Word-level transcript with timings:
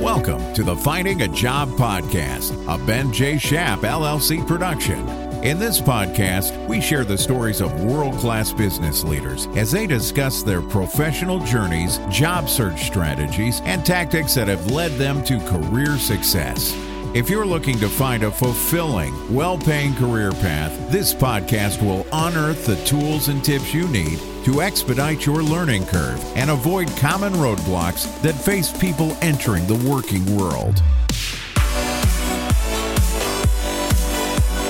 Welcome 0.00 0.54
to 0.54 0.62
the 0.62 0.76
Finding 0.76 1.22
a 1.22 1.28
Job 1.28 1.70
podcast, 1.70 2.52
a 2.72 2.78
Ben 2.86 3.12
J. 3.12 3.34
Schapp 3.34 3.78
LLC 3.78 4.46
production. 4.46 5.08
In 5.42 5.58
this 5.58 5.80
podcast, 5.80 6.68
we 6.68 6.80
share 6.80 7.04
the 7.04 7.18
stories 7.18 7.60
of 7.60 7.82
world 7.82 8.14
class 8.18 8.52
business 8.52 9.02
leaders 9.02 9.48
as 9.56 9.72
they 9.72 9.88
discuss 9.88 10.44
their 10.44 10.62
professional 10.62 11.40
journeys, 11.40 11.98
job 12.10 12.48
search 12.48 12.84
strategies, 12.84 13.60
and 13.62 13.84
tactics 13.84 14.34
that 14.34 14.46
have 14.46 14.70
led 14.70 14.92
them 14.92 15.24
to 15.24 15.40
career 15.40 15.98
success. 15.98 16.72
If 17.12 17.28
you're 17.28 17.44
looking 17.44 17.80
to 17.80 17.88
find 17.88 18.22
a 18.22 18.30
fulfilling, 18.30 19.34
well 19.34 19.58
paying 19.58 19.96
career 19.96 20.30
path, 20.30 20.92
this 20.92 21.12
podcast 21.12 21.82
will 21.82 22.06
unearth 22.12 22.66
the 22.66 22.76
tools 22.84 23.26
and 23.26 23.44
tips 23.44 23.74
you 23.74 23.88
need 23.88 24.20
to 24.48 24.62
expedite 24.62 25.26
your 25.26 25.42
learning 25.42 25.84
curve 25.84 26.24
and 26.34 26.48
avoid 26.48 26.88
common 26.96 27.34
roadblocks 27.34 28.08
that 28.22 28.34
face 28.34 28.72
people 28.72 29.14
entering 29.20 29.66
the 29.66 29.74
working 29.86 30.24
world. 30.38 30.82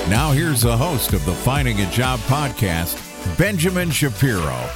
Now, 0.09 0.31
here's 0.33 0.61
the 0.61 0.75
host 0.75 1.13
of 1.13 1.23
the 1.25 1.33
Finding 1.33 1.79
a 1.79 1.89
Job 1.91 2.19
podcast, 2.21 2.97
Benjamin 3.37 3.89
Shapiro. 3.89 4.69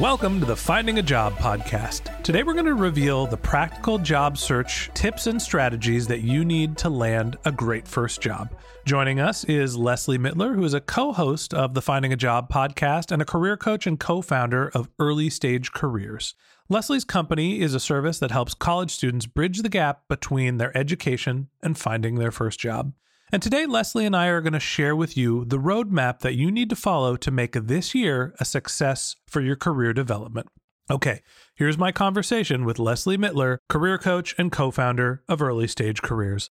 Welcome 0.00 0.40
to 0.40 0.46
the 0.46 0.54
Finding 0.54 0.98
a 0.98 1.02
Job 1.02 1.32
podcast. 1.36 2.22
Today 2.22 2.42
we're 2.42 2.52
going 2.52 2.66
to 2.66 2.74
reveal 2.74 3.26
the 3.26 3.38
practical 3.38 3.96
job 3.96 4.36
search 4.36 4.90
tips 4.92 5.26
and 5.26 5.40
strategies 5.40 6.06
that 6.08 6.20
you 6.20 6.44
need 6.44 6.76
to 6.76 6.90
land 6.90 7.38
a 7.46 7.50
great 7.50 7.88
first 7.88 8.20
job. 8.20 8.54
Joining 8.84 9.20
us 9.20 9.44
is 9.44 9.74
Lesley 9.74 10.18
Mitler, 10.18 10.54
who 10.54 10.64
is 10.64 10.74
a 10.74 10.82
co 10.82 11.14
host 11.14 11.54
of 11.54 11.72
the 11.72 11.80
Finding 11.80 12.12
a 12.12 12.16
Job 12.16 12.50
podcast 12.50 13.10
and 13.10 13.22
a 13.22 13.24
career 13.24 13.56
coach 13.56 13.86
and 13.86 13.98
co 13.98 14.20
founder 14.20 14.68
of 14.74 14.90
Early 14.98 15.30
Stage 15.30 15.72
Careers. 15.72 16.34
Lesley's 16.68 17.04
company 17.04 17.62
is 17.62 17.72
a 17.72 17.80
service 17.80 18.18
that 18.18 18.30
helps 18.30 18.52
college 18.52 18.90
students 18.90 19.24
bridge 19.24 19.62
the 19.62 19.70
gap 19.70 20.02
between 20.08 20.58
their 20.58 20.76
education 20.76 21.48
and 21.62 21.78
finding 21.78 22.16
their 22.16 22.30
first 22.30 22.60
job. 22.60 22.92
And 23.32 23.42
today, 23.42 23.66
Lesley 23.66 24.06
and 24.06 24.14
I 24.14 24.28
are 24.28 24.40
going 24.40 24.52
to 24.52 24.60
share 24.60 24.94
with 24.94 25.16
you 25.16 25.44
the 25.44 25.58
roadmap 25.58 26.20
that 26.20 26.36
you 26.36 26.52
need 26.52 26.70
to 26.70 26.76
follow 26.76 27.16
to 27.16 27.30
make 27.32 27.54
this 27.54 27.92
year 27.92 28.36
a 28.38 28.44
success 28.44 29.16
for 29.26 29.40
your 29.40 29.56
career 29.56 29.92
development. 29.92 30.46
Okay, 30.88 31.22
here's 31.56 31.76
my 31.76 31.90
conversation 31.90 32.64
with 32.64 32.78
Lesley 32.78 33.18
Mitler, 33.18 33.58
career 33.68 33.98
coach 33.98 34.32
and 34.38 34.52
co 34.52 34.70
founder 34.70 35.24
of 35.28 35.42
Early 35.42 35.66
Stage 35.66 36.02
Careers. 36.02 36.50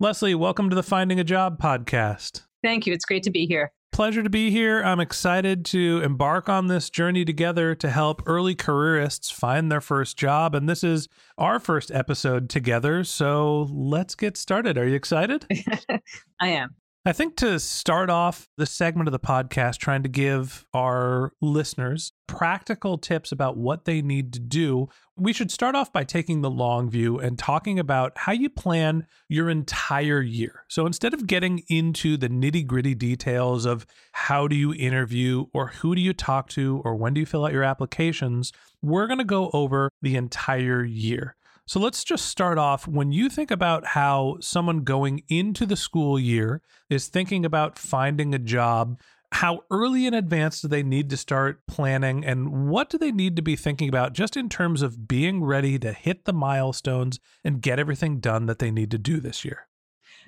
Lesley, 0.00 0.34
welcome 0.34 0.68
to 0.68 0.74
the 0.74 0.82
Finding 0.82 1.20
a 1.20 1.24
Job 1.24 1.60
podcast. 1.60 2.42
Thank 2.60 2.88
you. 2.88 2.92
It's 2.92 3.04
great 3.04 3.22
to 3.22 3.30
be 3.30 3.46
here 3.46 3.70
pleasure 3.96 4.22
to 4.22 4.28
be 4.28 4.50
here. 4.50 4.82
I'm 4.82 5.00
excited 5.00 5.64
to 5.66 6.02
embark 6.04 6.50
on 6.50 6.66
this 6.66 6.90
journey 6.90 7.24
together 7.24 7.74
to 7.76 7.88
help 7.88 8.22
early 8.26 8.54
careerists 8.54 9.32
find 9.32 9.72
their 9.72 9.80
first 9.80 10.18
job. 10.18 10.54
And 10.54 10.68
this 10.68 10.84
is 10.84 11.08
our 11.38 11.58
first 11.58 11.90
episode 11.90 12.50
together. 12.50 13.04
So 13.04 13.66
let's 13.72 14.14
get 14.14 14.36
started. 14.36 14.76
Are 14.76 14.86
you 14.86 14.96
excited? 14.96 15.46
I 16.40 16.48
am. 16.48 16.74
I 17.06 17.12
think 17.12 17.36
to 17.36 17.60
start 17.60 18.10
off 18.10 18.48
the 18.56 18.66
segment 18.66 19.06
of 19.06 19.12
the 19.12 19.20
podcast, 19.20 19.76
trying 19.76 20.02
to 20.02 20.08
give 20.08 20.66
our 20.74 21.32
listeners 21.40 22.12
practical 22.26 22.98
tips 22.98 23.30
about 23.30 23.56
what 23.56 23.84
they 23.84 24.02
need 24.02 24.32
to 24.32 24.40
do, 24.40 24.88
we 25.16 25.32
should 25.32 25.52
start 25.52 25.76
off 25.76 25.92
by 25.92 26.02
taking 26.02 26.40
the 26.40 26.50
long 26.50 26.90
view 26.90 27.20
and 27.20 27.38
talking 27.38 27.78
about 27.78 28.18
how 28.18 28.32
you 28.32 28.50
plan 28.50 29.06
your 29.28 29.48
entire 29.48 30.20
year. 30.20 30.64
So 30.66 30.84
instead 30.84 31.14
of 31.14 31.28
getting 31.28 31.62
into 31.68 32.16
the 32.16 32.28
nitty 32.28 32.66
gritty 32.66 32.96
details 32.96 33.66
of 33.66 33.86
how 34.10 34.48
do 34.48 34.56
you 34.56 34.74
interview 34.74 35.46
or 35.54 35.68
who 35.68 35.94
do 35.94 36.00
you 36.00 36.12
talk 36.12 36.48
to 36.50 36.82
or 36.84 36.96
when 36.96 37.14
do 37.14 37.20
you 37.20 37.26
fill 37.26 37.44
out 37.44 37.52
your 37.52 37.62
applications, 37.62 38.52
we're 38.82 39.06
going 39.06 39.20
to 39.20 39.24
go 39.24 39.50
over 39.52 39.90
the 40.02 40.16
entire 40.16 40.82
year. 40.82 41.36
So 41.68 41.80
let's 41.80 42.04
just 42.04 42.26
start 42.26 42.58
off. 42.58 42.86
When 42.86 43.10
you 43.10 43.28
think 43.28 43.50
about 43.50 43.86
how 43.86 44.36
someone 44.40 44.84
going 44.84 45.22
into 45.28 45.66
the 45.66 45.74
school 45.74 46.16
year 46.16 46.62
is 46.88 47.08
thinking 47.08 47.44
about 47.44 47.76
finding 47.76 48.32
a 48.32 48.38
job, 48.38 49.00
how 49.32 49.64
early 49.68 50.06
in 50.06 50.14
advance 50.14 50.60
do 50.60 50.68
they 50.68 50.84
need 50.84 51.10
to 51.10 51.16
start 51.16 51.66
planning 51.66 52.24
and 52.24 52.68
what 52.68 52.88
do 52.88 52.98
they 52.98 53.10
need 53.10 53.34
to 53.34 53.42
be 53.42 53.56
thinking 53.56 53.88
about 53.88 54.12
just 54.12 54.36
in 54.36 54.48
terms 54.48 54.80
of 54.80 55.08
being 55.08 55.42
ready 55.42 55.76
to 55.80 55.92
hit 55.92 56.24
the 56.24 56.32
milestones 56.32 57.18
and 57.42 57.60
get 57.60 57.80
everything 57.80 58.20
done 58.20 58.46
that 58.46 58.60
they 58.60 58.70
need 58.70 58.92
to 58.92 58.98
do 58.98 59.18
this 59.18 59.44
year? 59.44 59.66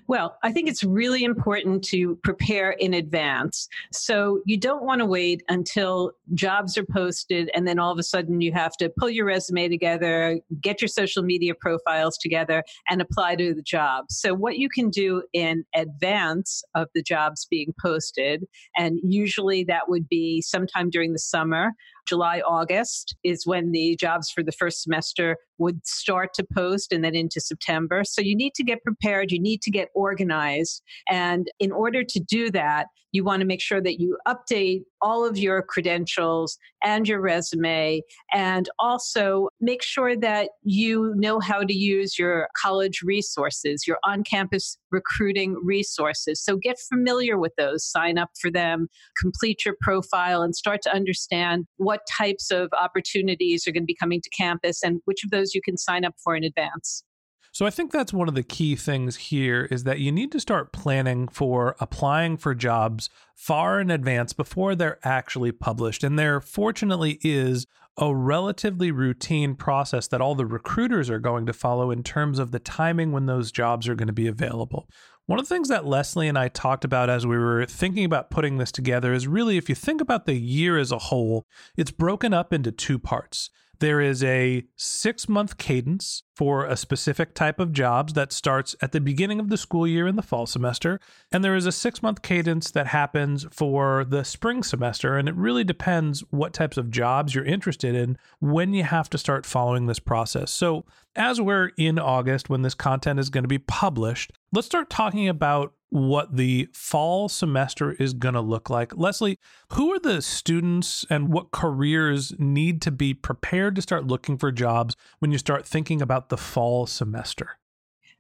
Well, 0.09 0.39
I 0.43 0.53
think 0.53 0.71
it's 0.71 0.83
really 0.83 1.23
important 1.23 1.85
to 1.85 2.17
prepare 2.25 2.71
in 2.71 2.95
advance. 2.95 3.69
So 3.93 4.41
you 4.47 4.57
don't 4.57 4.83
want 4.83 5.01
to 5.01 5.07
wait 5.07 5.43
until 5.51 6.13
jobs 6.33 6.79
are 6.79 6.87
posted 6.87 7.51
and 7.55 7.69
then 7.69 7.79
all 7.79 7.93
of 7.93 7.99
a 7.99 8.03
sudden 8.03 8.41
you 8.41 8.51
have 8.55 8.73
to 8.79 8.91
pull 8.99 9.11
your 9.11 9.27
resume 9.27 9.69
together, 9.69 10.41
get 10.63 10.81
your 10.81 10.89
social 10.89 11.23
media 11.23 11.55
profiles 11.55 12.17
together, 12.17 12.65
and 12.89 13.03
apply 13.03 13.37
to 13.37 13.53
the 13.53 13.61
job. 13.61 14.07
So, 14.09 14.33
what 14.33 14.57
you 14.57 14.71
can 14.71 14.89
do 14.89 15.25
in 15.35 15.65
advance 15.75 16.63
of 16.75 16.89
the 16.95 17.03
jobs 17.03 17.47
being 17.51 17.75
posted, 17.79 18.47
and 18.79 18.99
usually 19.03 19.63
that 19.65 19.91
would 19.91 20.09
be 20.09 20.41
sometime 20.41 20.89
during 20.89 21.13
the 21.13 21.19
summer, 21.19 21.73
July, 22.09 22.41
August 22.41 23.15
is 23.23 23.47
when 23.47 23.73
the 23.73 23.97
jobs 23.97 24.31
for 24.31 24.43
the 24.43 24.53
first 24.53 24.83
semester 24.83 25.37
would 25.59 25.87
start 25.87 26.33
to 26.35 26.47
post 26.55 26.93
and 26.93 27.05
then 27.05 27.15
into 27.15 27.41
September. 27.41 28.03
So 28.05 28.23
you 28.23 28.35
need 28.35 28.55
to 28.55 28.65
get 28.65 28.83
prepared, 28.83 29.31
you 29.31 29.41
need 29.41 29.61
to 29.63 29.71
get 29.71 29.89
organized. 29.95 30.83
And 31.09 31.49
in 31.59 31.71
order 31.71 32.03
to 32.03 32.21
do 32.21 32.51
that, 32.53 32.87
you 33.13 33.25
want 33.25 33.41
to 33.41 33.47
make 33.47 33.61
sure 33.61 33.81
that 33.81 34.01
you 34.01 34.19
update 34.27 34.83
all 35.01 35.27
of 35.27 35.39
your 35.39 35.63
credentials 35.63 36.59
and 36.83 37.09
your 37.09 37.21
resume, 37.21 38.03
and 38.33 38.69
also 38.79 39.49
make 39.61 39.83
sure 39.83 40.17
that 40.17 40.51
you 40.63 41.13
know 41.17 41.41
how 41.41 41.61
to 41.61 41.75
use 41.75 42.19
your 42.19 42.49
college 42.61 43.01
resources, 43.03 43.87
your 43.87 43.99
on 44.05 44.25
campus 44.25 44.77
recruiting 44.91 45.57
resources. 45.63 46.43
So 46.43 46.57
get 46.57 46.77
familiar 46.89 47.39
with 47.39 47.53
those, 47.57 47.85
sign 47.85 48.19
up 48.19 48.31
for 48.41 48.51
them, 48.51 48.89
complete 49.21 49.65
your 49.65 49.77
profile, 49.81 50.43
and 50.43 50.55
start 50.55 50.83
to 50.83 50.95
understand 50.95 51.67
what 51.77 52.01
types 52.11 52.51
of 52.51 52.69
opportunities 52.81 53.67
are 53.67 53.73
going 53.73 53.83
to 53.83 53.87
be 53.87 53.97
coming 53.99 54.21
to 54.21 54.31
campus 54.31 54.83
and 54.83 55.01
which 55.05 55.25
of 55.25 55.31
those 55.31 55.55
you 55.55 55.61
can 55.63 55.77
sign 55.77 56.05
up 56.05 56.15
for 56.23 56.37
in 56.37 56.45
advance. 56.45 57.05
So 57.53 57.67
I 57.67 57.71
think 57.71 57.91
that's 57.91 58.13
one 58.13 58.29
of 58.29 58.35
the 58.35 58.43
key 58.43 58.77
things 58.77 59.17
here 59.17 59.67
is 59.71 59.85
that 59.85 60.01
you 60.01 60.13
need 60.13 60.33
to 60.33 60.41
start 60.41 60.73
planning 60.73 61.29
for 61.29 61.77
applying 61.81 62.37
for 62.37 62.55
jobs 62.55 63.11
far 63.35 63.81
in 63.81 63.91
advance 63.91 64.33
before 64.33 64.75
they're 64.75 64.99
actually 65.03 65.53
published. 65.53 66.05
And 66.05 66.19
there 66.19 66.41
fortunately 66.41 67.19
is 67.23 67.67
a 67.97 68.15
relatively 68.15 68.93
routine 68.93 69.55
process 69.57 70.07
that 70.09 70.21
all 70.21 70.35
the 70.35 70.47
recruiters 70.47 71.11
are 71.11 71.19
going 71.19 71.47
to 71.47 71.53
follow 71.53 71.91
in 71.91 72.03
terms 72.03 72.39
of 72.39 72.53
the 72.53 72.61
timing 72.61 73.11
when 73.11 73.27
those 73.27 73.51
jobs 73.51 73.89
are 73.89 73.97
going 73.97 74.07
to 74.07 74.13
be 74.13 74.29
available. 74.29 74.89
One 75.27 75.39
of 75.39 75.47
the 75.47 75.55
things 75.55 75.69
that 75.69 75.85
Lesley 75.85 76.29
and 76.29 76.39
I 76.39 76.49
talked 76.49 76.85
about 76.85 77.11
as 77.11 77.27
we 77.27 77.37
were 77.37 77.67
thinking 77.67 78.05
about 78.05 78.31
putting 78.31 78.57
this 78.57 78.73
together 78.73 79.13
is 79.13 79.27
really 79.27 79.59
if 79.59 79.69
you 79.69 79.75
think 79.75 80.01
about 80.01 80.25
the 80.25 80.35
year 80.35 80.79
as 80.79 80.93
a 80.93 80.99
whole, 80.99 81.45
it's 81.77 81.91
broken 81.91 82.33
up 82.33 82.53
into 82.53 82.73
two 82.73 82.99
parts. 82.99 83.51
There 83.81 84.01
is 84.01 84.25
a 84.25 84.65
six 84.77 85.29
month 85.29 85.57
cadence 85.57 86.25
for 86.35 86.67
a 86.67 86.77
specific 86.77 87.35
type 87.35 87.61
of 87.61 87.73
jobs 87.73 88.13
that 88.15 88.33
starts 88.33 88.75
at 88.81 88.93
the 88.93 89.01
beginning 89.01 89.39
of 89.39 89.49
the 89.49 89.57
school 89.57 89.87
year 89.87 90.07
in 90.07 90.17
the 90.17 90.23
fall 90.23 90.47
semester. 90.47 90.99
And 91.31 91.45
there 91.45 91.55
is 91.55 91.67
a 91.67 91.73
six 91.73 92.03
month 92.03 92.23
cadence 92.23 92.71
that 92.73 92.89
happens 92.89 93.47
for 93.53 94.05
the 94.05 94.25
spring 94.25 94.63
semester. 94.63 95.17
And 95.17 95.29
it 95.29 95.35
really 95.37 95.65
depends 95.65 96.21
what 96.31 96.53
types 96.53 96.77
of 96.77 96.91
jobs 96.91 97.35
you're 97.35 97.45
interested 97.45 97.95
in 97.95 98.19
when 98.41 98.75
you 98.75 98.83
have 98.83 99.09
to 99.11 99.19
start 99.19 99.47
following 99.47 99.87
this 99.87 100.01
process. 100.01 100.51
So, 100.51 100.85
as 101.17 101.41
we're 101.41 101.73
in 101.77 101.99
August, 101.99 102.49
when 102.49 102.63
this 102.63 102.75
content 102.75 103.19
is 103.19 103.31
going 103.31 103.43
to 103.43 103.49
be 103.49 103.59
published, 103.59 104.33
let's 104.53 104.67
start 104.67 104.89
talking 104.89 105.29
about 105.29 105.73
what 105.91 106.37
the 106.37 106.69
fall 106.73 107.29
semester 107.29 107.93
is 107.93 108.13
going 108.13 108.35
to 108.35 108.41
look 108.41 108.69
like. 108.69 108.97
Lesley, 108.97 109.39
who 109.73 109.93
are 109.93 109.99
the 109.99 110.21
students 110.21 111.05
and 111.09 111.33
what 111.33 111.51
careers 111.51 112.35
need 112.39 112.83
to 112.83 112.91
be 112.91 113.15
prepared 113.15 113.75
to 113.77 113.83
start 113.83 114.07
looking 114.07 114.37
for 114.37 114.53
jobs 114.53 114.97
when 115.19 115.33
you 115.33 115.39
start 115.39 115.67
thinking 115.67 116.03
about 116.03 116.29
the 116.29 116.37
fall 116.37 116.87
semester? 116.87 117.59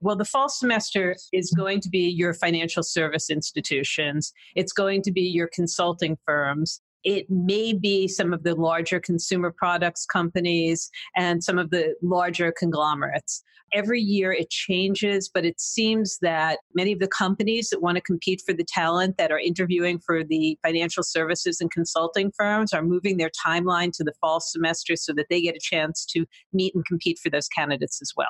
Well, 0.00 0.16
the 0.16 0.24
fall 0.24 0.48
semester 0.48 1.16
is 1.32 1.50
going 1.50 1.80
to 1.80 1.88
be 1.88 2.08
your 2.08 2.32
financial 2.32 2.82
service 2.82 3.30
institutions. 3.30 4.32
It's 4.54 4.72
going 4.72 5.02
to 5.02 5.12
be 5.12 5.22
your 5.22 5.48
consulting 5.52 6.16
firms. 6.24 6.80
It 7.02 7.28
may 7.28 7.72
be 7.72 8.06
some 8.06 8.32
of 8.32 8.44
the 8.44 8.54
larger 8.54 9.00
consumer 9.00 9.52
products 9.56 10.06
companies 10.06 10.90
and 11.16 11.42
some 11.42 11.58
of 11.58 11.70
the 11.70 11.94
larger 12.00 12.52
conglomerates. 12.56 13.42
Every 13.72 14.00
year 14.00 14.32
it 14.32 14.50
changes, 14.50 15.30
but 15.32 15.44
it 15.44 15.60
seems 15.60 16.18
that 16.22 16.58
many 16.74 16.92
of 16.92 17.00
the 17.00 17.08
companies 17.08 17.70
that 17.70 17.82
want 17.82 17.96
to 17.96 18.00
compete 18.00 18.42
for 18.44 18.52
the 18.52 18.64
talent 18.64 19.16
that 19.18 19.30
are 19.30 19.38
interviewing 19.38 19.98
for 19.98 20.24
the 20.24 20.58
financial 20.62 21.02
services 21.02 21.60
and 21.60 21.70
consulting 21.70 22.32
firms 22.36 22.72
are 22.72 22.82
moving 22.82 23.16
their 23.16 23.30
timeline 23.46 23.92
to 23.92 24.04
the 24.04 24.14
fall 24.20 24.40
semester 24.40 24.96
so 24.96 25.12
that 25.14 25.26
they 25.28 25.40
get 25.42 25.56
a 25.56 25.60
chance 25.60 26.06
to 26.06 26.24
meet 26.52 26.74
and 26.74 26.84
compete 26.86 27.18
for 27.18 27.30
those 27.30 27.48
candidates 27.48 28.00
as 28.00 28.12
well. 28.16 28.28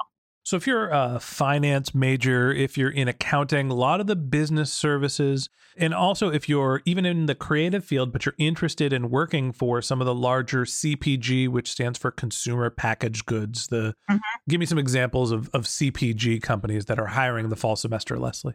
So, 0.49 0.57
if 0.57 0.67
you're 0.67 0.89
a 0.89 1.21
finance 1.21 1.95
major, 1.95 2.51
if 2.51 2.79
you're 2.79 2.89
in 2.89 3.07
accounting, 3.07 3.69
a 3.69 3.75
lot 3.75 4.01
of 4.01 4.07
the 4.07 4.17
business 4.17 4.73
services, 4.73 5.51
and 5.77 5.93
also 5.93 6.33
if 6.33 6.49
you're 6.49 6.81
even 6.87 7.05
in 7.05 7.27
the 7.27 7.35
creative 7.35 7.85
field, 7.85 8.15
but 8.15 8.25
you're 8.25 8.35
interested 8.39 8.95
in 8.95 9.11
working 9.11 9.53
for 9.53 9.83
some 9.83 10.01
of 10.01 10.07
the 10.07 10.15
larger 10.15 10.65
CPG, 10.65 11.51
which 11.51 11.71
stands 11.71 11.99
for 11.99 12.11
consumer 12.11 12.71
packaged 12.71 13.27
goods, 13.27 13.67
the 13.67 13.95
mm-hmm. 14.11 14.17
give 14.49 14.59
me 14.59 14.65
some 14.65 14.79
examples 14.79 15.33
of, 15.33 15.51
of 15.53 15.65
CPG 15.65 16.41
companies 16.41 16.87
that 16.87 16.99
are 16.99 17.09
hiring 17.09 17.51
the 17.51 17.57
fall 17.57 17.77
semester, 17.77 18.19
Lesley. 18.19 18.55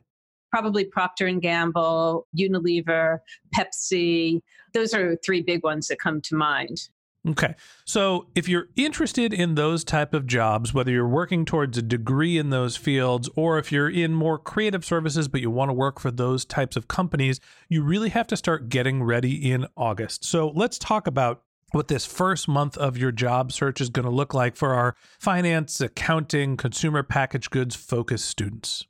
Probably 0.50 0.86
Procter 0.86 1.28
and 1.28 1.44
Gamble, 1.44 2.26
Unilever, 2.36 3.20
Pepsi. 3.56 4.42
Those 4.74 4.96
are 4.96 5.16
three 5.18 5.44
big 5.44 5.64
ones 5.64 5.90
that 5.90 6.00
come 6.00 6.22
to 6.22 6.36
mind. 6.36 6.90
Okay. 7.26 7.56
So 7.86 8.28
if 8.36 8.50
you're 8.50 8.68
interested 8.76 9.34
in 9.34 9.56
those 9.56 9.86
type 9.86 10.14
of 10.14 10.28
jobs, 10.28 10.74
whether 10.74 10.92
you're 10.92 11.08
working 11.08 11.46
towards 11.46 11.78
a 11.78 11.82
degree 11.82 12.38
in 12.38 12.50
those 12.50 12.76
fields 12.76 13.30
or 13.36 13.58
if 13.58 13.72
you're 13.72 13.90
in 13.90 14.14
more 14.14 14.38
creative 14.38 14.84
services 14.84 15.30
but 15.30 15.40
you 15.40 15.50
want 15.50 15.70
to 15.70 15.74
work 15.74 16.00
for 16.00 16.12
those 16.12 16.44
types 16.44 16.76
of 16.76 16.90
companies, 16.90 17.40
you 17.70 17.82
really 17.82 18.10
have 18.10 18.28
to 18.28 18.36
start 18.36 18.68
getting 18.68 19.04
ready 19.04 19.52
in 19.52 19.68
August. 19.78 20.26
So 20.26 20.50
let's 20.50 20.78
talk 20.78 21.08
about 21.08 21.44
what 21.72 21.88
this 21.88 22.06
first 22.06 22.48
month 22.48 22.78
of 22.78 22.98
your 22.98 23.12
job 23.12 23.52
search 23.52 23.80
is 23.80 23.90
going 23.90 24.06
to 24.06 24.12
look 24.12 24.34
like 24.34 24.56
for 24.58 24.74
our 24.74 24.96
finance, 25.18 25.80
accounting, 25.80 26.58
consumer 26.58 27.04
packaged 27.04 27.52
goods 27.52 27.76
focused 27.76 28.26
students. 28.26 28.86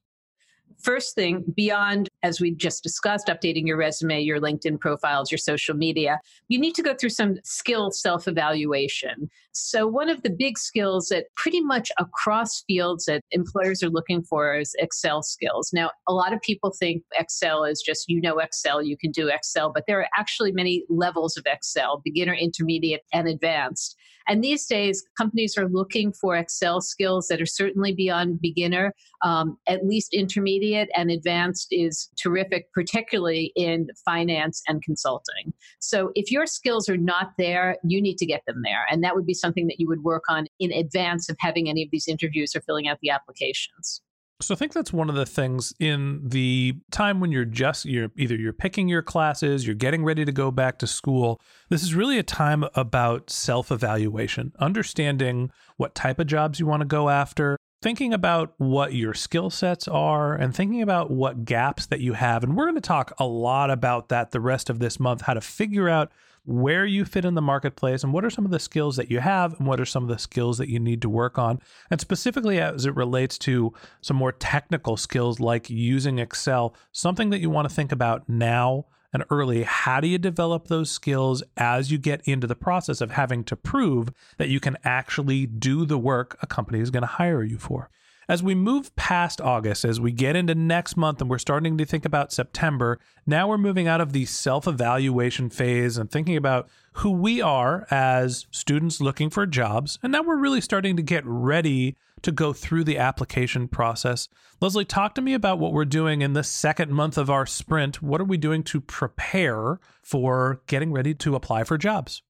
First 0.83 1.15
thing, 1.15 1.45
beyond, 1.55 2.09
as 2.23 2.41
we 2.41 2.51
just 2.51 2.83
discussed, 2.83 3.27
updating 3.27 3.65
your 3.65 3.77
resume, 3.77 4.19
your 4.19 4.41
LinkedIn 4.41 4.81
profiles, 4.81 5.31
your 5.31 5.37
social 5.37 5.77
media, 5.77 6.19
you 6.49 6.59
need 6.59 6.75
to 6.75 6.83
go 6.83 6.93
through 6.93 7.11
some 7.11 7.37
skill 7.45 7.89
self 7.89 8.27
evaluation. 8.27 9.29
So, 9.53 9.87
one 9.87 10.09
of 10.09 10.23
the 10.23 10.29
big 10.29 10.57
skills 10.57 11.07
that 11.07 11.27
pretty 11.35 11.61
much 11.61 11.89
across 11.99 12.63
fields 12.63 13.05
that 13.05 13.23
employers 13.31 13.81
are 13.81 13.89
looking 13.89 14.23
for 14.23 14.57
is 14.57 14.75
Excel 14.77 15.23
skills. 15.23 15.71
Now, 15.71 15.91
a 16.05 16.13
lot 16.13 16.33
of 16.33 16.41
people 16.41 16.71
think 16.71 17.03
Excel 17.17 17.63
is 17.63 17.81
just 17.81 18.09
you 18.09 18.19
know 18.19 18.39
Excel, 18.39 18.83
you 18.83 18.97
can 18.97 19.11
do 19.11 19.29
Excel, 19.29 19.71
but 19.71 19.85
there 19.87 20.01
are 20.01 20.09
actually 20.17 20.51
many 20.51 20.83
levels 20.89 21.37
of 21.37 21.45
Excel 21.45 22.01
beginner, 22.03 22.33
intermediate, 22.33 23.03
and 23.13 23.29
advanced. 23.29 23.95
And 24.27 24.43
these 24.43 24.65
days, 24.65 25.03
companies 25.17 25.57
are 25.57 25.67
looking 25.67 26.13
for 26.13 26.35
Excel 26.35 26.81
skills 26.81 27.27
that 27.27 27.41
are 27.41 27.45
certainly 27.45 27.93
beyond 27.93 28.41
beginner, 28.41 28.93
um, 29.21 29.57
at 29.67 29.85
least 29.85 30.13
intermediate, 30.13 30.89
and 30.95 31.11
advanced 31.11 31.67
is 31.71 32.09
terrific, 32.21 32.71
particularly 32.73 33.51
in 33.55 33.87
finance 34.05 34.61
and 34.67 34.81
consulting. 34.81 35.53
So 35.79 36.11
if 36.15 36.31
your 36.31 36.45
skills 36.45 36.87
are 36.89 36.97
not 36.97 37.31
there, 37.37 37.77
you 37.83 38.01
need 38.01 38.17
to 38.17 38.25
get 38.25 38.43
them 38.47 38.61
there. 38.63 38.85
And 38.89 39.03
that 39.03 39.15
would 39.15 39.25
be 39.25 39.33
something 39.33 39.67
that 39.67 39.79
you 39.79 39.87
would 39.87 40.03
work 40.03 40.23
on 40.29 40.47
in 40.59 40.71
advance 40.71 41.29
of 41.29 41.37
having 41.39 41.69
any 41.69 41.83
of 41.83 41.89
these 41.91 42.07
interviews 42.07 42.55
or 42.55 42.61
filling 42.61 42.87
out 42.87 42.97
the 43.01 43.09
applications. 43.09 44.01
So 44.41 44.53
I 44.53 44.57
think 44.57 44.73
that's 44.73 44.91
one 44.91 45.09
of 45.09 45.15
the 45.15 45.25
things 45.25 45.73
in 45.79 46.21
the 46.27 46.75
time 46.91 47.21
when 47.21 47.31
you're 47.31 47.45
just 47.45 47.85
you're 47.85 48.11
either 48.17 48.35
you're 48.35 48.51
picking 48.51 48.89
your 48.89 49.01
classes, 49.01 49.65
you're 49.65 49.75
getting 49.75 50.03
ready 50.03 50.25
to 50.25 50.31
go 50.31 50.51
back 50.51 50.79
to 50.79 50.87
school. 50.87 51.39
This 51.69 51.81
is 51.81 51.95
really 51.95 52.17
a 52.17 52.23
time 52.23 52.65
about 52.75 53.29
self-evaluation, 53.29 54.51
understanding 54.59 55.49
what 55.77 55.95
type 55.95 56.19
of 56.19 56.27
jobs 56.27 56.59
you 56.59 56.65
want 56.65 56.81
to 56.81 56.85
go 56.85 57.09
after, 57.09 57.57
thinking 57.81 58.13
about 58.13 58.53
what 58.57 58.93
your 58.93 59.13
skill 59.13 59.49
sets 59.49 59.87
are 59.87 60.33
and 60.33 60.55
thinking 60.55 60.81
about 60.81 61.11
what 61.11 61.45
gaps 61.45 61.85
that 61.85 62.01
you 62.01 62.13
have. 62.13 62.43
And 62.43 62.57
we're 62.57 62.65
going 62.65 62.75
to 62.75 62.81
talk 62.81 63.13
a 63.19 63.25
lot 63.25 63.69
about 63.69 64.09
that 64.09 64.31
the 64.31 64.41
rest 64.41 64.69
of 64.69 64.79
this 64.79 64.99
month, 64.99 65.21
how 65.21 65.35
to 65.35 65.41
figure 65.41 65.87
out 65.87 66.11
where 66.45 66.85
you 66.85 67.05
fit 67.05 67.25
in 67.25 67.35
the 67.35 67.41
marketplace 67.41 68.03
and 68.03 68.11
what 68.11 68.25
are 68.25 68.29
some 68.29 68.45
of 68.45 68.51
the 68.51 68.59
skills 68.59 68.97
that 68.97 69.09
you 69.09 69.19
have 69.19 69.57
and 69.57 69.67
what 69.67 69.79
are 69.79 69.85
some 69.85 70.03
of 70.03 70.09
the 70.09 70.17
skills 70.17 70.57
that 70.57 70.69
you 70.69 70.79
need 70.79 71.01
to 71.01 71.09
work 71.09 71.37
on. 71.37 71.59
And 71.89 72.01
specifically 72.01 72.59
as 72.59 72.85
it 72.85 72.95
relates 72.95 73.37
to 73.39 73.73
some 74.01 74.17
more 74.17 74.31
technical 74.31 74.97
skills 74.97 75.39
like 75.39 75.69
using 75.69 76.19
Excel, 76.19 76.75
something 76.91 77.29
that 77.29 77.39
you 77.39 77.49
want 77.49 77.69
to 77.69 77.73
think 77.73 77.91
about 77.91 78.27
now 78.27 78.85
and 79.13 79.23
early. 79.29 79.63
How 79.63 80.01
do 80.01 80.07
you 80.07 80.17
develop 80.17 80.67
those 80.67 80.89
skills 80.89 81.43
as 81.55 81.91
you 81.91 81.97
get 81.97 82.21
into 82.25 82.47
the 82.47 82.55
process 82.55 82.99
of 82.99 83.11
having 83.11 83.43
to 83.45 83.55
prove 83.55 84.11
that 84.37 84.49
you 84.49 84.59
can 84.59 84.77
actually 84.83 85.45
do 85.45 85.85
the 85.85 85.99
work 85.99 86.37
a 86.41 86.47
company 86.47 86.79
is 86.79 86.89
going 86.89 87.01
to 87.01 87.07
hire 87.07 87.43
you 87.43 87.57
for? 87.57 87.89
As 88.29 88.41
we 88.41 88.55
move 88.55 88.95
past 88.95 89.41
August, 89.41 89.83
as 89.83 89.99
we 89.99 90.11
get 90.13 90.35
into 90.35 90.55
next 90.55 90.95
month 90.95 91.19
and 91.19 91.29
we're 91.29 91.37
starting 91.37 91.77
to 91.77 91.85
think 91.85 92.05
about 92.05 92.31
September, 92.31 92.99
now 93.25 93.49
we're 93.49 93.57
moving 93.57 93.87
out 93.87 93.99
of 93.99 94.13
the 94.13 94.25
self 94.25 94.65
evaluation 94.65 95.49
phase 95.49 95.97
and 95.97 96.09
thinking 96.09 96.37
about 96.37 96.69
who 96.93 97.11
we 97.11 97.41
are 97.41 97.85
as 97.91 98.47
students 98.49 99.01
looking 99.01 99.29
for 99.29 99.45
jobs. 99.45 99.99
And 100.01 100.13
now 100.13 100.23
we're 100.23 100.37
really 100.37 100.61
starting 100.61 100.95
to 100.95 101.01
get 101.01 101.25
ready 101.25 101.97
to 102.21 102.31
go 102.31 102.53
through 102.53 102.85
the 102.85 102.97
application 102.97 103.67
process. 103.67 104.29
Lesley, 104.61 104.85
talk 104.85 105.15
to 105.15 105.21
me 105.21 105.33
about 105.33 105.59
what 105.59 105.73
we're 105.73 105.83
doing 105.83 106.21
in 106.21 106.31
the 106.31 106.43
second 106.43 106.91
month 106.91 107.17
of 107.17 107.29
our 107.29 107.45
sprint. 107.45 108.01
What 108.01 108.21
are 108.21 108.25
we 108.25 108.37
doing 108.37 108.63
to 108.63 108.79
prepare 108.79 109.79
for 110.01 110.61
getting 110.67 110.93
ready 110.93 111.13
to 111.15 111.35
apply 111.35 111.65
for 111.65 111.77
jobs? 111.77 112.21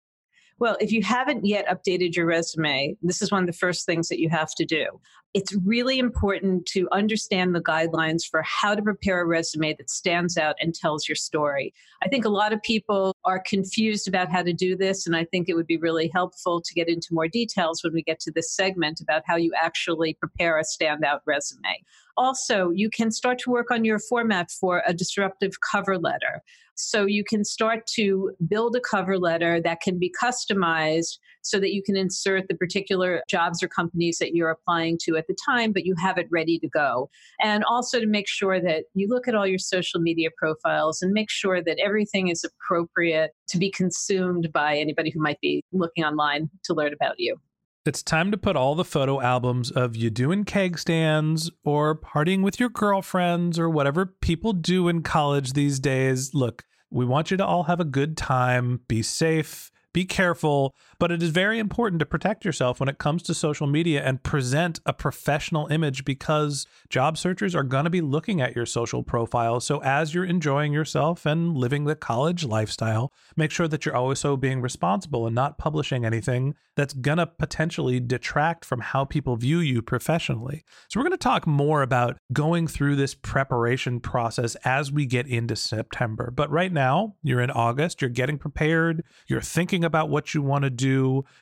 Well, 0.59 0.77
if 0.79 0.91
you 0.91 1.01
haven't 1.03 1.45
yet 1.45 1.67
updated 1.67 2.15
your 2.15 2.25
resume, 2.25 2.95
this 3.01 3.21
is 3.21 3.31
one 3.31 3.43
of 3.43 3.47
the 3.47 3.53
first 3.53 3.85
things 3.85 4.07
that 4.07 4.19
you 4.19 4.29
have 4.29 4.53
to 4.55 4.65
do. 4.65 4.85
It's 5.33 5.55
really 5.65 5.97
important 5.97 6.67
to 6.67 6.87
understand 6.91 7.55
the 7.55 7.61
guidelines 7.61 8.21
for 8.23 8.43
how 8.43 8.75
to 8.75 8.83
prepare 8.83 9.21
a 9.21 9.25
resume 9.25 9.73
that 9.73 9.89
stands 9.89 10.37
out 10.37 10.55
and 10.61 10.75
tells 10.75 11.07
your 11.07 11.15
story. 11.15 11.73
I 12.03 12.07
think 12.07 12.23
a 12.23 12.29
lot 12.29 12.53
of 12.53 12.61
people 12.61 13.15
are 13.25 13.41
confused 13.43 14.07
about 14.07 14.31
how 14.31 14.43
to 14.43 14.53
do 14.53 14.75
this, 14.75 15.07
and 15.07 15.15
I 15.15 15.25
think 15.25 15.49
it 15.49 15.55
would 15.55 15.65
be 15.65 15.77
really 15.77 16.07
helpful 16.07 16.61
to 16.61 16.73
get 16.75 16.87
into 16.87 17.07
more 17.15 17.27
details 17.27 17.83
when 17.83 17.93
we 17.93 18.03
get 18.03 18.19
to 18.21 18.31
this 18.31 18.51
segment 18.55 19.01
about 19.01 19.23
how 19.25 19.35
you 19.35 19.51
actually 19.59 20.13
prepare 20.13 20.59
a 20.59 20.63
standout 20.63 21.21
resume. 21.25 21.83
Also, 22.15 22.69
you 22.69 22.91
can 22.91 23.09
start 23.09 23.39
to 23.39 23.49
work 23.49 23.71
on 23.71 23.83
your 23.83 23.97
format 23.97 24.51
for 24.51 24.83
a 24.85 24.93
disruptive 24.93 25.53
cover 25.71 25.97
letter. 25.97 26.43
So 26.75 27.05
you 27.05 27.23
can 27.23 27.43
start 27.43 27.87
to 27.95 28.31
build 28.47 28.75
a 28.75 28.81
cover 28.81 29.17
letter 29.17 29.59
that 29.61 29.81
can 29.81 29.97
be 29.97 30.13
customized 30.21 31.17
so 31.43 31.59
that 31.59 31.73
you 31.73 31.83
can 31.83 31.95
insert 31.95 32.47
the 32.47 32.55
particular 32.55 33.21
jobs 33.29 33.61
or 33.61 33.67
companies 33.67 34.17
that 34.17 34.33
you're 34.33 34.49
applying 34.49 34.97
to 35.03 35.17
at 35.17 35.27
the 35.27 35.35
time, 35.45 35.71
but 35.71 35.85
you 35.85 35.95
have 35.95 36.17
it 36.17 36.27
ready 36.31 36.57
to 36.59 36.67
go. 36.67 37.09
And 37.41 37.63
also 37.65 37.99
to 37.99 38.07
make 38.07 38.27
sure 38.27 38.59
that 38.59 38.85
you 38.93 39.07
look 39.07 39.27
at 39.27 39.35
all 39.35 39.45
your 39.45 39.59
social 39.59 39.99
media 39.99 40.29
profiles 40.37 41.01
and 41.01 41.11
make 41.11 41.29
sure 41.29 41.61
that 41.61 41.77
everything 41.83 42.29
is 42.29 42.43
appropriate 42.43 43.31
to 43.47 43.57
be 43.57 43.69
consumed 43.69 44.51
by 44.51 44.77
anybody 44.77 45.11
who 45.11 45.19
might 45.19 45.39
be 45.41 45.63
looking 45.71 46.03
online 46.03 46.49
to 46.63 46.73
learn 46.73 46.93
about 46.93 47.15
you. 47.17 47.37
It's 47.85 48.01
time 48.01 48.31
to 48.31 48.37
put 48.37 48.55
all 48.55 48.75
the 48.75 48.85
photo 48.85 49.19
albums 49.19 49.69
of 49.69 49.93
you 49.93 50.09
doing 50.09 50.45
keg 50.45 50.79
stands 50.79 51.51
or 51.65 51.99
partying 51.99 52.41
with 52.41 52.57
your 52.57 52.69
girlfriends 52.69 53.59
or 53.59 53.69
whatever 53.69 54.05
people 54.05 54.53
do 54.53 54.87
in 54.87 55.01
college 55.01 55.51
these 55.51 55.81
days. 55.81 56.33
Look, 56.33 56.63
we 56.89 57.03
want 57.03 57.29
you 57.29 57.35
to 57.35 57.45
all 57.45 57.63
have 57.63 57.81
a 57.81 57.85
good 57.85 58.15
time, 58.15 58.79
be 58.87 59.01
safe, 59.01 59.69
be 59.91 60.05
careful, 60.05 60.73
but 61.03 61.11
it 61.11 61.21
is 61.21 61.31
very 61.31 61.59
important 61.59 61.99
to 61.99 62.05
protect 62.05 62.45
yourself 62.45 62.79
when 62.79 62.87
it 62.87 62.97
comes 62.97 63.21
to 63.21 63.33
social 63.33 63.67
media 63.67 64.01
and 64.01 64.23
present 64.23 64.79
a 64.85 64.93
professional 64.93 65.67
image 65.67 66.05
because 66.05 66.65
job 66.87 67.17
searchers 67.17 67.53
are 67.53 67.61
going 67.63 67.83
to 67.83 67.89
be 67.89 67.99
looking 67.99 68.39
at 68.39 68.55
your 68.55 68.65
social 68.65 69.03
profile. 69.03 69.59
So, 69.59 69.83
as 69.83 70.13
you're 70.13 70.23
enjoying 70.23 70.71
yourself 70.71 71.25
and 71.25 71.57
living 71.57 71.83
the 71.83 71.97
college 71.97 72.45
lifestyle, 72.45 73.11
make 73.35 73.51
sure 73.51 73.67
that 73.67 73.85
you're 73.85 73.97
also 73.97 74.37
being 74.37 74.61
responsible 74.61 75.25
and 75.25 75.35
not 75.35 75.57
publishing 75.57 76.05
anything 76.05 76.55
that's 76.77 76.93
going 76.93 77.17
to 77.17 77.27
potentially 77.27 77.99
detract 77.99 78.63
from 78.63 78.79
how 78.79 79.03
people 79.03 79.35
view 79.35 79.59
you 79.59 79.81
professionally. 79.81 80.63
So, 80.87 81.01
we're 81.01 81.09
going 81.09 81.11
to 81.11 81.17
talk 81.17 81.45
more 81.45 81.81
about 81.81 82.17
going 82.31 82.65
through 82.65 82.95
this 82.95 83.13
preparation 83.13 83.99
process 83.99 84.55
as 84.63 84.89
we 84.89 85.05
get 85.05 85.27
into 85.27 85.57
September. 85.57 86.31
But 86.31 86.49
right 86.49 86.71
now, 86.71 87.15
you're 87.21 87.41
in 87.41 87.51
August, 87.51 88.01
you're 88.01 88.09
getting 88.09 88.37
prepared, 88.37 89.03
you're 89.27 89.41
thinking 89.41 89.83
about 89.83 90.07
what 90.07 90.33
you 90.33 90.41
want 90.41 90.63
to 90.63 90.69
do, 90.69 90.92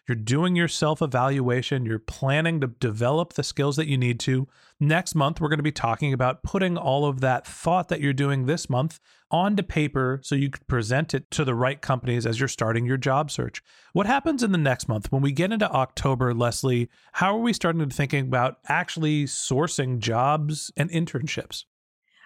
you're 0.07 0.15
doing 0.15 0.55
your 0.55 0.67
self 0.67 1.01
evaluation, 1.01 1.85
you're 1.85 1.99
planning 1.99 2.61
to 2.61 2.67
develop 2.67 3.33
the 3.33 3.43
skills 3.43 3.75
that 3.75 3.87
you 3.87 3.97
need 3.97 4.19
to. 4.21 4.47
Next 4.79 5.15
month, 5.15 5.39
we're 5.39 5.49
going 5.49 5.59
to 5.59 5.63
be 5.63 5.71
talking 5.71 6.13
about 6.13 6.43
putting 6.43 6.77
all 6.77 7.05
of 7.05 7.21
that 7.21 7.45
thought 7.45 7.87
that 7.89 8.01
you're 8.01 8.13
doing 8.13 8.45
this 8.45 8.69
month 8.69 8.99
onto 9.29 9.63
paper 9.63 10.19
so 10.23 10.35
you 10.35 10.49
can 10.49 10.63
present 10.67 11.13
it 11.13 11.29
to 11.31 11.45
the 11.45 11.55
right 11.55 11.81
companies 11.81 12.25
as 12.25 12.39
you're 12.39 12.47
starting 12.47 12.85
your 12.85 12.97
job 12.97 13.31
search. 13.31 13.61
What 13.93 14.07
happens 14.07 14.43
in 14.43 14.51
the 14.51 14.57
next 14.57 14.87
month 14.87 15.11
when 15.11 15.21
we 15.21 15.31
get 15.31 15.51
into 15.51 15.71
October, 15.71 16.33
Lesley? 16.33 16.89
How 17.13 17.35
are 17.35 17.41
we 17.41 17.53
starting 17.53 17.87
to 17.87 17.95
thinking 17.95 18.27
about 18.27 18.57
actually 18.67 19.25
sourcing 19.25 19.99
jobs 19.99 20.71
and 20.75 20.89
internships? 20.89 21.65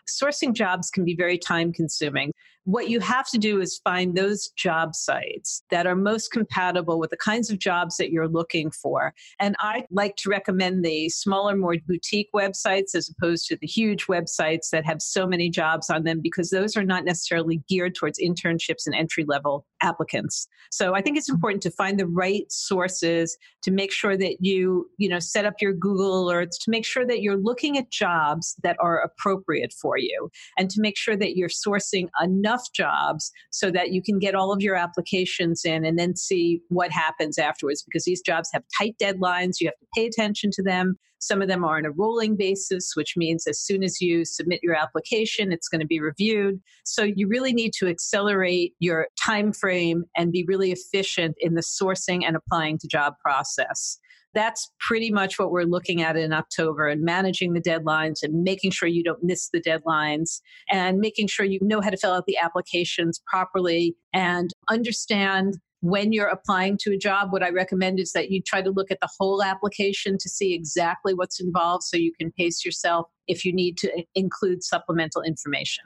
sourcing 0.08 0.54
jobs 0.54 0.90
can 0.90 1.04
be 1.04 1.16
very 1.16 1.38
time 1.38 1.74
consuming. 1.74 2.32
What 2.66 2.90
you 2.90 3.00
have 3.00 3.30
to 3.30 3.38
do 3.38 3.62
is 3.62 3.80
find 3.84 4.16
those 4.16 4.50
job 4.50 4.96
sites 4.96 5.64
that 5.70 5.86
are 5.86 5.96
most 5.96 6.32
compatible 6.32 7.00
with 7.00 7.12
the 7.12 7.18
kinds 7.18 7.52
of 7.52 7.60
jobs 7.60 7.98
that 7.98 8.12
you're 8.12 8.28
looking 8.28 8.72
for. 8.72 9.14
And 9.40 9.56
I 9.60 9.86
like 9.92 10.16
to 10.18 10.30
recommend 10.30 10.84
the 10.84 11.10
smaller, 11.10 11.56
more 11.56 11.76
boutique 11.88 12.30
websites 12.36 12.96
as 12.96 13.08
opposed 13.10 13.46
to 13.48 13.58
the 13.62 13.68
huge 13.68 14.08
websites 14.08 14.72
that 14.72 14.86
have 14.86 15.02
so 15.02 15.28
many 15.28 15.50
jobs 15.50 15.92
on 15.92 16.04
them 16.04 16.20
because 16.22 16.50
those 16.50 16.76
are 16.76 16.84
not 16.84 17.06
necessarily 17.06 17.62
geared 17.70 17.94
towards 17.94 18.20
internships 18.20 18.88
and 18.88 18.96
entry 18.96 19.26
level 19.28 19.66
applicants. 19.82 20.48
So 20.72 20.96
I 20.96 21.02
think 21.02 21.18
it's 21.18 21.30
important 21.30 21.62
to 21.64 21.72
find 21.72 22.00
the 22.00 22.08
right 22.08 22.52
sources 22.52 23.38
to 23.62 23.72
make 23.72 23.92
sure 23.92 24.18
that 24.18 24.38
you, 24.40 24.90
you 24.98 25.08
know, 25.08 25.20
set 25.20 25.46
up 25.46 25.56
your 25.62 25.74
Google 25.74 26.26
alerts 26.26 26.58
to 26.62 26.72
make 26.72 26.86
sure 26.86 27.06
that 27.06 27.22
you're 27.22 27.38
looking 27.38 27.78
at 27.78 27.92
jobs 27.92 28.56
that 28.64 28.76
are 28.80 29.00
appropriate 29.00 29.72
for 29.72 29.98
you 29.98 30.30
and 30.58 30.70
to 30.72 30.82
make 30.82 30.98
sure 30.98 31.16
that 31.16 31.36
you're 31.36 31.50
sourcing 31.50 32.10
enough 32.24 32.55
jobs 32.74 33.32
so 33.52 33.72
that 33.72 33.92
you 33.92 34.02
can 34.02 34.20
get 34.20 34.36
all 34.36 34.52
of 34.52 34.62
your 34.62 34.76
applications 34.76 35.64
in 35.66 35.86
and 35.86 35.98
then 35.98 36.16
see 36.16 36.62
what 36.70 36.92
happens 36.92 37.38
afterwards 37.38 37.84
because 37.84 38.06
these 38.06 38.22
jobs 38.22 38.50
have 38.54 38.64
tight 38.78 38.96
deadlines. 39.02 39.60
You 39.60 39.68
have 39.68 39.80
to 39.80 39.88
pay 39.96 40.06
attention 40.06 40.52
to 40.54 40.64
them. 40.64 40.98
Some 41.20 41.42
of 41.42 41.48
them 41.48 41.64
are 41.64 41.78
on 41.78 41.86
a 41.86 41.92
rolling 41.92 42.36
basis, 42.36 42.92
which 42.94 43.14
means 43.18 43.48
as 43.48 43.60
soon 43.60 43.84
as 43.84 44.00
you 44.00 44.26
submit 44.26 44.60
your 44.62 44.76
application, 44.76 45.52
it's 45.52 45.68
going 45.68 45.82
to 45.82 45.88
be 45.88 46.00
reviewed. 46.00 46.60
So 46.84 47.04
you 47.04 47.28
really 47.28 47.54
need 47.54 47.74
to 47.80 47.88
accelerate 47.88 48.74
your 48.80 49.08
time 49.24 49.52
frame 49.52 50.04
and 50.16 50.32
be 50.32 50.46
really 50.48 50.72
efficient 50.72 51.36
in 51.40 51.56
the 51.56 51.62
sourcing 51.62 52.24
and 52.26 52.36
applying 52.36 52.78
to 52.80 52.88
job 52.88 53.14
process 53.24 53.98
that's 54.36 54.70
pretty 54.80 55.10
much 55.10 55.40
what 55.40 55.52
we're 55.52 55.64
looking 55.64 56.02
at 56.02 56.18
in 56.18 56.34
October 56.34 56.88
and 56.88 57.02
managing 57.02 57.54
the 57.54 57.62
deadlines 57.62 58.22
and 58.22 58.44
making 58.44 58.72
sure 58.72 58.88
you 58.88 59.04
don't 59.04 59.24
miss 59.24 59.50
the 59.50 59.62
deadlines 59.62 60.42
and 60.70 61.00
making 61.00 61.28
sure 61.28 61.46
you 61.46 61.60
know 61.62 61.82
how 61.82 61.90
to 61.90 61.98
fill 61.98 62.14
out 62.14 62.26
the 62.28 62.38
applications 62.38 63.22
properly 63.26 63.96
and 64.14 64.52
understand 64.70 65.58
when 65.82 66.12
you're 66.12 66.28
applying 66.28 66.78
to 66.82 66.92
a 66.94 66.98
job, 66.98 67.32
what 67.32 67.44
I 67.44 67.50
recommend 67.50 68.00
is 68.00 68.12
that 68.14 68.32
you 68.32 68.42
try 68.42 68.62
to 68.62 68.72
look 68.72 68.90
at 68.90 69.00
the 69.02 69.10
whole 69.20 69.44
application 69.44 70.18
to 70.20 70.30
see 70.30 70.54
exactly 70.54 71.14
what's 71.14 71.40
involved 71.40 71.84
so 71.84 71.96
you 71.96 72.12
can 72.20 72.32
pace 72.32 72.66
yourself 72.66 73.08
if 73.28 73.46
you 73.46 73.54
need 73.54 73.78
to 73.80 74.04
include 74.16 74.64
supplemental 74.64 75.22
information. 75.22 75.84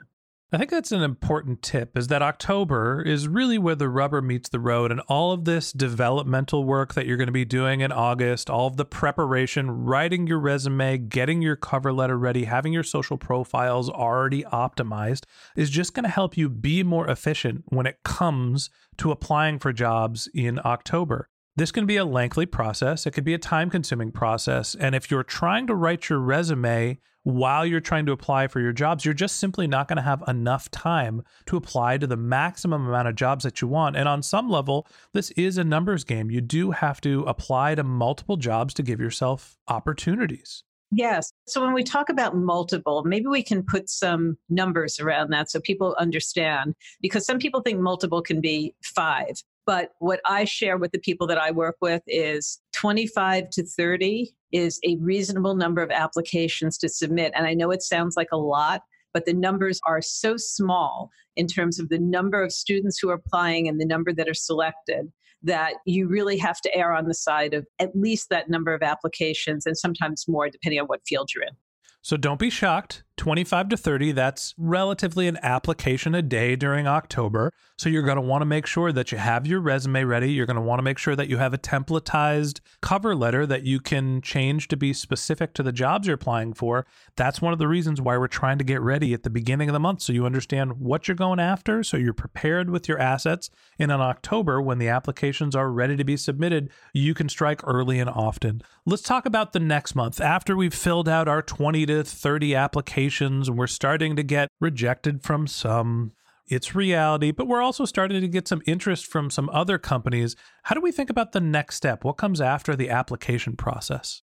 I 0.52 0.58
think 0.58 0.70
that's 0.70 0.90
an 0.90 1.02
important 1.02 1.62
tip 1.62 1.96
is 1.96 2.08
that 2.08 2.22
October 2.22 3.00
is 3.02 3.28
really 3.28 3.56
where 3.56 3.76
the 3.76 3.88
rubber 3.88 4.20
meets 4.20 4.48
the 4.48 4.58
road 4.58 4.90
and 4.90 5.00
all 5.06 5.30
of 5.30 5.44
this 5.44 5.70
developmental 5.70 6.64
work 6.64 6.94
that 6.94 7.06
you're 7.06 7.16
going 7.16 7.28
to 7.28 7.32
be 7.32 7.44
doing 7.44 7.82
in 7.82 7.92
August, 7.92 8.50
all 8.50 8.66
of 8.66 8.76
the 8.76 8.84
preparation, 8.84 9.70
writing 9.70 10.26
your 10.26 10.40
resume, 10.40 10.98
getting 10.98 11.40
your 11.40 11.54
cover 11.54 11.92
letter 11.92 12.18
ready, 12.18 12.46
having 12.46 12.72
your 12.72 12.82
social 12.82 13.16
profiles 13.16 13.88
already 13.88 14.42
optimized 14.42 15.22
is 15.54 15.70
just 15.70 15.94
going 15.94 16.02
to 16.02 16.10
help 16.10 16.36
you 16.36 16.48
be 16.48 16.82
more 16.82 17.08
efficient 17.08 17.62
when 17.68 17.86
it 17.86 18.00
comes 18.04 18.70
to 18.96 19.12
applying 19.12 19.60
for 19.60 19.72
jobs 19.72 20.28
in 20.34 20.58
October. 20.64 21.28
This 21.54 21.70
can 21.70 21.86
be 21.86 21.96
a 21.96 22.04
lengthy 22.04 22.46
process. 22.46 23.06
It 23.06 23.12
could 23.12 23.24
be 23.24 23.34
a 23.34 23.38
time 23.38 23.70
consuming 23.70 24.10
process. 24.10 24.74
And 24.74 24.96
if 24.96 25.12
you're 25.12 25.22
trying 25.22 25.68
to 25.68 25.76
write 25.76 26.08
your 26.08 26.18
resume 26.18 26.98
while 27.22 27.66
you're 27.66 27.80
trying 27.80 28.06
to 28.06 28.12
apply 28.12 28.48
for 28.48 28.60
your 28.60 28.72
jobs, 28.72 29.04
you're 29.04 29.14
just 29.14 29.36
simply 29.36 29.66
not 29.66 29.88
going 29.88 29.96
to 29.96 30.02
have 30.02 30.22
enough 30.26 30.70
time 30.70 31.22
to 31.46 31.56
apply 31.56 31.98
to 31.98 32.06
the 32.06 32.16
maximum 32.16 32.86
amount 32.86 33.08
of 33.08 33.14
jobs 33.14 33.44
that 33.44 33.60
you 33.60 33.68
want. 33.68 33.96
And 33.96 34.08
on 34.08 34.22
some 34.22 34.48
level, 34.48 34.86
this 35.12 35.30
is 35.32 35.58
a 35.58 35.64
numbers 35.64 36.04
game. 36.04 36.30
You 36.30 36.40
do 36.40 36.70
have 36.70 37.00
to 37.02 37.22
apply 37.22 37.74
to 37.74 37.84
multiple 37.84 38.36
jobs 38.36 38.74
to 38.74 38.82
give 38.82 39.00
yourself 39.00 39.58
opportunities. 39.68 40.64
Yes. 40.92 41.32
So 41.46 41.64
when 41.64 41.72
we 41.72 41.84
talk 41.84 42.08
about 42.08 42.36
multiple, 42.36 43.04
maybe 43.04 43.26
we 43.26 43.44
can 43.44 43.62
put 43.62 43.88
some 43.88 44.36
numbers 44.48 44.98
around 44.98 45.30
that 45.30 45.48
so 45.48 45.60
people 45.60 45.94
understand 46.00 46.74
because 47.00 47.24
some 47.24 47.38
people 47.38 47.60
think 47.60 47.78
multiple 47.78 48.22
can 48.22 48.40
be 48.40 48.74
five. 48.82 49.40
But 49.66 49.90
what 50.00 50.20
I 50.24 50.44
share 50.44 50.78
with 50.78 50.90
the 50.90 50.98
people 50.98 51.28
that 51.28 51.38
I 51.38 51.52
work 51.52 51.76
with 51.80 52.02
is 52.08 52.58
25 52.72 53.50
to 53.50 53.64
30 53.64 54.34
is 54.52 54.80
a 54.84 54.96
reasonable 54.96 55.54
number 55.54 55.82
of 55.82 55.90
applications 55.90 56.78
to 56.78 56.88
submit. 56.88 57.32
And 57.34 57.46
I 57.46 57.54
know 57.54 57.70
it 57.70 57.82
sounds 57.82 58.16
like 58.16 58.28
a 58.32 58.36
lot, 58.36 58.82
but 59.12 59.26
the 59.26 59.32
numbers 59.32 59.80
are 59.86 60.02
so 60.02 60.36
small 60.36 61.10
in 61.36 61.46
terms 61.46 61.78
of 61.78 61.88
the 61.88 61.98
number 61.98 62.42
of 62.42 62.52
students 62.52 62.98
who 62.98 63.10
are 63.10 63.14
applying 63.14 63.68
and 63.68 63.80
the 63.80 63.86
number 63.86 64.12
that 64.12 64.28
are 64.28 64.34
selected 64.34 65.10
that 65.42 65.74
you 65.86 66.06
really 66.06 66.36
have 66.36 66.60
to 66.60 66.76
err 66.76 66.92
on 66.92 67.06
the 67.06 67.14
side 67.14 67.54
of 67.54 67.66
at 67.78 67.96
least 67.96 68.28
that 68.28 68.50
number 68.50 68.74
of 68.74 68.82
applications 68.82 69.64
and 69.64 69.76
sometimes 69.76 70.26
more 70.28 70.50
depending 70.50 70.80
on 70.80 70.86
what 70.86 71.00
field 71.06 71.30
you're 71.34 71.44
in. 71.44 71.54
So 72.02 72.16
don't 72.16 72.38
be 72.38 72.50
shocked 72.50 73.04
25 73.20 73.68
to 73.68 73.76
30, 73.76 74.12
that's 74.12 74.54
relatively 74.56 75.28
an 75.28 75.38
application 75.42 76.14
a 76.14 76.22
day 76.22 76.56
during 76.56 76.86
October. 76.86 77.52
So 77.76 77.90
you're 77.90 78.02
going 78.02 78.16
to 78.16 78.22
want 78.22 78.40
to 78.40 78.46
make 78.46 78.64
sure 78.64 78.92
that 78.92 79.12
you 79.12 79.18
have 79.18 79.46
your 79.46 79.60
resume 79.60 80.04
ready. 80.04 80.32
You're 80.32 80.46
going 80.46 80.56
to 80.56 80.62
want 80.62 80.78
to 80.78 80.82
make 80.82 80.96
sure 80.96 81.14
that 81.14 81.28
you 81.28 81.36
have 81.36 81.52
a 81.52 81.58
templatized 81.58 82.60
cover 82.80 83.14
letter 83.14 83.44
that 83.44 83.62
you 83.62 83.78
can 83.78 84.22
change 84.22 84.68
to 84.68 84.76
be 84.76 84.94
specific 84.94 85.52
to 85.54 85.62
the 85.62 85.70
jobs 85.70 86.06
you're 86.06 86.14
applying 86.14 86.54
for. 86.54 86.86
That's 87.16 87.42
one 87.42 87.52
of 87.52 87.58
the 87.58 87.68
reasons 87.68 88.00
why 88.00 88.16
we're 88.16 88.26
trying 88.26 88.56
to 88.56 88.64
get 88.64 88.80
ready 88.80 89.12
at 89.12 89.22
the 89.22 89.28
beginning 89.28 89.68
of 89.68 89.74
the 89.74 89.80
month 89.80 90.00
so 90.00 90.14
you 90.14 90.24
understand 90.24 90.80
what 90.80 91.06
you're 91.06 91.14
going 91.14 91.40
after, 91.40 91.82
so 91.82 91.98
you're 91.98 92.14
prepared 92.14 92.70
with 92.70 92.88
your 92.88 92.98
assets. 92.98 93.50
And 93.78 93.92
in 93.92 94.00
October, 94.00 94.62
when 94.62 94.78
the 94.78 94.88
applications 94.88 95.54
are 95.54 95.70
ready 95.70 95.96
to 95.96 96.04
be 96.04 96.16
submitted, 96.16 96.70
you 96.94 97.12
can 97.12 97.28
strike 97.28 97.60
early 97.64 97.98
and 97.98 98.08
often. 98.08 98.62
Let's 98.86 99.02
talk 99.02 99.26
about 99.26 99.52
the 99.52 99.60
next 99.60 99.94
month. 99.94 100.22
After 100.22 100.56
we've 100.56 100.72
filled 100.72 101.08
out 101.08 101.28
our 101.28 101.42
20 101.42 101.84
to 101.84 102.02
30 102.02 102.54
applications, 102.54 103.09
and 103.48 103.58
we're 103.58 103.66
starting 103.66 104.16
to 104.16 104.22
get 104.22 104.48
rejected 104.60 105.22
from 105.22 105.46
some. 105.46 106.12
It's 106.46 106.74
reality, 106.74 107.30
but 107.30 107.46
we're 107.46 107.62
also 107.62 107.84
starting 107.84 108.20
to 108.20 108.28
get 108.28 108.48
some 108.48 108.62
interest 108.66 109.06
from 109.06 109.30
some 109.30 109.48
other 109.50 109.78
companies. 109.78 110.34
How 110.64 110.74
do 110.74 110.80
we 110.80 110.90
think 110.90 111.08
about 111.08 111.32
the 111.32 111.40
next 111.40 111.76
step? 111.76 112.02
What 112.02 112.16
comes 112.16 112.40
after 112.40 112.74
the 112.74 112.90
application 112.90 113.56
process? 113.56 114.22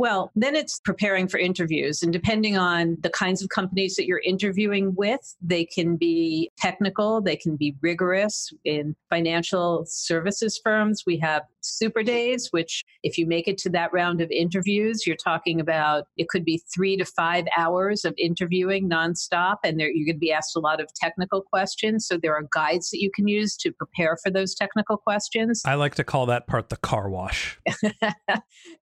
Well, 0.00 0.32
then 0.34 0.56
it's 0.56 0.80
preparing 0.80 1.28
for 1.28 1.36
interviews. 1.36 2.02
And 2.02 2.10
depending 2.10 2.56
on 2.56 2.96
the 3.02 3.10
kinds 3.10 3.42
of 3.42 3.50
companies 3.50 3.96
that 3.96 4.06
you're 4.06 4.22
interviewing 4.24 4.94
with, 4.94 5.36
they 5.42 5.66
can 5.66 5.96
be 5.96 6.50
technical, 6.56 7.20
they 7.20 7.36
can 7.36 7.54
be 7.54 7.76
rigorous. 7.82 8.50
In 8.64 8.96
financial 9.10 9.84
services 9.86 10.58
firms, 10.64 11.02
we 11.06 11.18
have 11.18 11.42
super 11.60 12.02
days, 12.02 12.48
which, 12.50 12.82
if 13.02 13.18
you 13.18 13.26
make 13.26 13.46
it 13.46 13.58
to 13.58 13.68
that 13.72 13.92
round 13.92 14.22
of 14.22 14.30
interviews, 14.30 15.06
you're 15.06 15.16
talking 15.16 15.60
about 15.60 16.04
it 16.16 16.30
could 16.30 16.46
be 16.46 16.62
three 16.74 16.96
to 16.96 17.04
five 17.04 17.44
hours 17.58 18.06
of 18.06 18.14
interviewing 18.16 18.88
nonstop. 18.88 19.56
And 19.64 19.78
you're 19.78 19.90
going 19.90 20.14
to 20.14 20.18
be 20.18 20.32
asked 20.32 20.56
a 20.56 20.60
lot 20.60 20.80
of 20.80 20.88
technical 20.94 21.42
questions. 21.42 22.06
So 22.06 22.16
there 22.16 22.34
are 22.34 22.48
guides 22.54 22.88
that 22.88 23.02
you 23.02 23.10
can 23.14 23.28
use 23.28 23.54
to 23.58 23.70
prepare 23.70 24.16
for 24.22 24.30
those 24.30 24.54
technical 24.54 24.96
questions. 24.96 25.60
I 25.66 25.74
like 25.74 25.96
to 25.96 26.04
call 26.04 26.24
that 26.24 26.46
part 26.46 26.70
the 26.70 26.78
car 26.78 27.10
wash. 27.10 27.60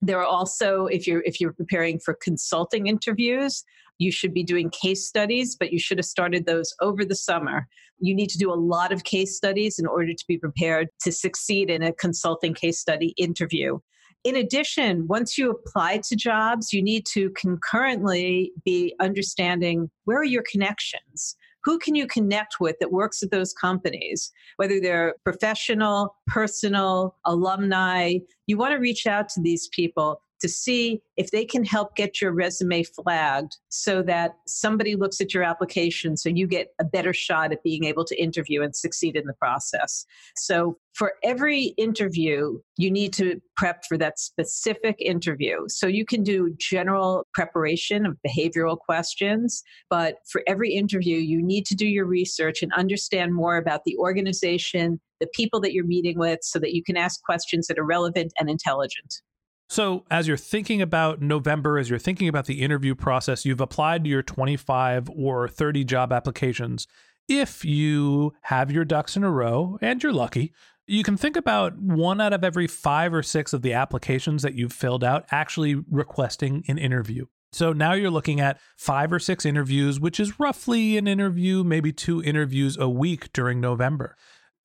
There 0.01 0.19
are 0.19 0.25
also, 0.25 0.87
if 0.99 1.07
you're 1.07 1.23
if 1.25 1.39
you're 1.39 1.53
preparing 1.53 1.99
for 1.99 2.13
consulting 2.13 2.87
interviews, 2.87 3.63
you 3.97 4.11
should 4.11 4.33
be 4.33 4.43
doing 4.43 4.69
case 4.69 5.05
studies, 5.05 5.55
but 5.55 5.71
you 5.71 5.79
should 5.79 5.97
have 5.97 6.05
started 6.05 6.45
those 6.45 6.73
over 6.81 7.05
the 7.05 7.15
summer. 7.15 7.67
You 7.99 8.15
need 8.15 8.29
to 8.29 8.37
do 8.37 8.51
a 8.51 8.55
lot 8.55 8.91
of 8.91 9.03
case 9.03 9.35
studies 9.35 9.79
in 9.79 9.85
order 9.85 10.13
to 10.13 10.25
be 10.27 10.37
prepared 10.37 10.89
to 11.01 11.11
succeed 11.11 11.69
in 11.69 11.83
a 11.83 11.93
consulting 11.93 12.53
case 12.53 12.79
study 12.79 13.13
interview. 13.17 13.79
In 14.25 14.35
addition, 14.35 15.07
once 15.07 15.37
you 15.37 15.49
apply 15.49 16.01
to 16.09 16.15
jobs, 16.15 16.73
you 16.73 16.81
need 16.81 17.05
to 17.13 17.29
concurrently 17.31 18.51
be 18.65 18.93
understanding 18.99 19.89
where 20.03 20.19
are 20.19 20.25
your 20.25 20.43
connections? 20.51 21.37
who 21.63 21.77
can 21.77 21.95
you 21.95 22.07
connect 22.07 22.59
with 22.59 22.77
that 22.79 22.91
works 22.91 23.21
at 23.21 23.31
those 23.31 23.53
companies, 23.53 24.31
whether 24.57 24.79
they're 24.79 25.15
professional, 25.23 26.15
personal, 26.27 27.15
alumni. 27.25 28.15
You 28.47 28.57
want 28.57 28.73
to 28.73 28.79
reach 28.79 29.05
out 29.05 29.29
to 29.29 29.41
these 29.41 29.67
people 29.67 30.21
to 30.41 30.49
see 30.49 31.01
if 31.17 31.31
they 31.31 31.45
can 31.45 31.65
help 31.65 31.95
get 31.95 32.21
your 32.21 32.31
resume 32.31 32.83
flagged 32.83 33.57
so 33.69 34.01
that 34.03 34.35
somebody 34.47 34.95
looks 34.95 35.19
at 35.19 35.33
your 35.33 35.43
application 35.43 36.15
so 36.15 36.29
you 36.29 36.47
get 36.47 36.69
a 36.79 36.85
better 36.85 37.13
shot 37.13 37.51
at 37.51 37.63
being 37.63 37.83
able 37.83 38.05
to 38.05 38.21
interview 38.21 38.61
and 38.61 38.75
succeed 38.75 39.15
in 39.15 39.25
the 39.25 39.33
process. 39.33 40.05
So, 40.35 40.77
for 40.93 41.13
every 41.23 41.75
interview, 41.77 42.59
you 42.77 42.91
need 42.91 43.13
to 43.13 43.39
prep 43.55 43.83
for 43.87 43.97
that 43.97 44.19
specific 44.19 44.95
interview. 44.99 45.65
So, 45.67 45.87
you 45.87 46.05
can 46.05 46.23
do 46.23 46.55
general 46.57 47.27
preparation 47.33 48.05
of 48.05 48.17
behavioral 48.25 48.77
questions, 48.77 49.63
but 49.89 50.17
for 50.29 50.43
every 50.47 50.73
interview, 50.73 51.17
you 51.17 51.41
need 51.41 51.65
to 51.67 51.75
do 51.75 51.87
your 51.87 52.05
research 52.05 52.61
and 52.61 52.73
understand 52.73 53.33
more 53.33 53.57
about 53.57 53.81
the 53.85 53.97
organization, 53.97 54.99
the 55.19 55.27
people 55.33 55.59
that 55.61 55.73
you're 55.73 55.85
meeting 55.85 56.17
with, 56.17 56.39
so 56.43 56.59
that 56.59 56.73
you 56.73 56.83
can 56.83 56.97
ask 56.97 57.21
questions 57.23 57.67
that 57.67 57.77
are 57.77 57.85
relevant 57.85 58.33
and 58.39 58.49
intelligent. 58.49 59.21
So, 59.69 60.03
as 60.09 60.27
you're 60.27 60.35
thinking 60.35 60.81
about 60.81 61.21
November, 61.21 61.77
as 61.77 61.91
you're 61.91 61.99
thinking 61.99 62.27
about 62.27 62.47
the 62.47 62.61
interview 62.61 62.95
process, 62.95 63.45
you've 63.45 63.61
applied 63.61 64.03
to 64.03 64.09
your 64.09 64.23
25 64.23 65.11
or 65.11 65.47
30 65.47 65.83
job 65.83 66.11
applications. 66.11 66.87
If 67.27 67.63
you 67.63 68.33
have 68.41 68.71
your 68.71 68.83
ducks 68.83 69.15
in 69.15 69.23
a 69.23 69.29
row 69.29 69.77
and 69.79 70.01
you're 70.01 70.11
lucky, 70.11 70.53
you 70.87 71.03
can 71.03 71.17
think 71.17 71.35
about 71.35 71.77
one 71.77 72.19
out 72.19 72.33
of 72.33 72.43
every 72.43 72.65
five 72.65 73.13
or 73.13 73.21
six 73.21 73.53
of 73.53 73.61
the 73.61 73.73
applications 73.73 74.41
that 74.41 74.55
you've 74.55 74.73
filled 74.73 75.03
out 75.03 75.25
actually 75.29 75.75
requesting 75.91 76.63
an 76.67 76.79
interview. 76.79 77.27
So 77.51 77.71
now 77.71 77.93
you're 77.93 78.09
looking 78.09 78.39
at 78.39 78.59
five 78.75 79.13
or 79.13 79.19
six 79.19 79.45
interviews, 79.45 79.99
which 79.99 80.19
is 80.19 80.39
roughly 80.39 80.97
an 80.97 81.07
interview, 81.07 81.63
maybe 81.63 81.93
two 81.93 82.23
interviews 82.23 82.75
a 82.75 82.89
week 82.89 83.31
during 83.33 83.61
November. 83.61 84.15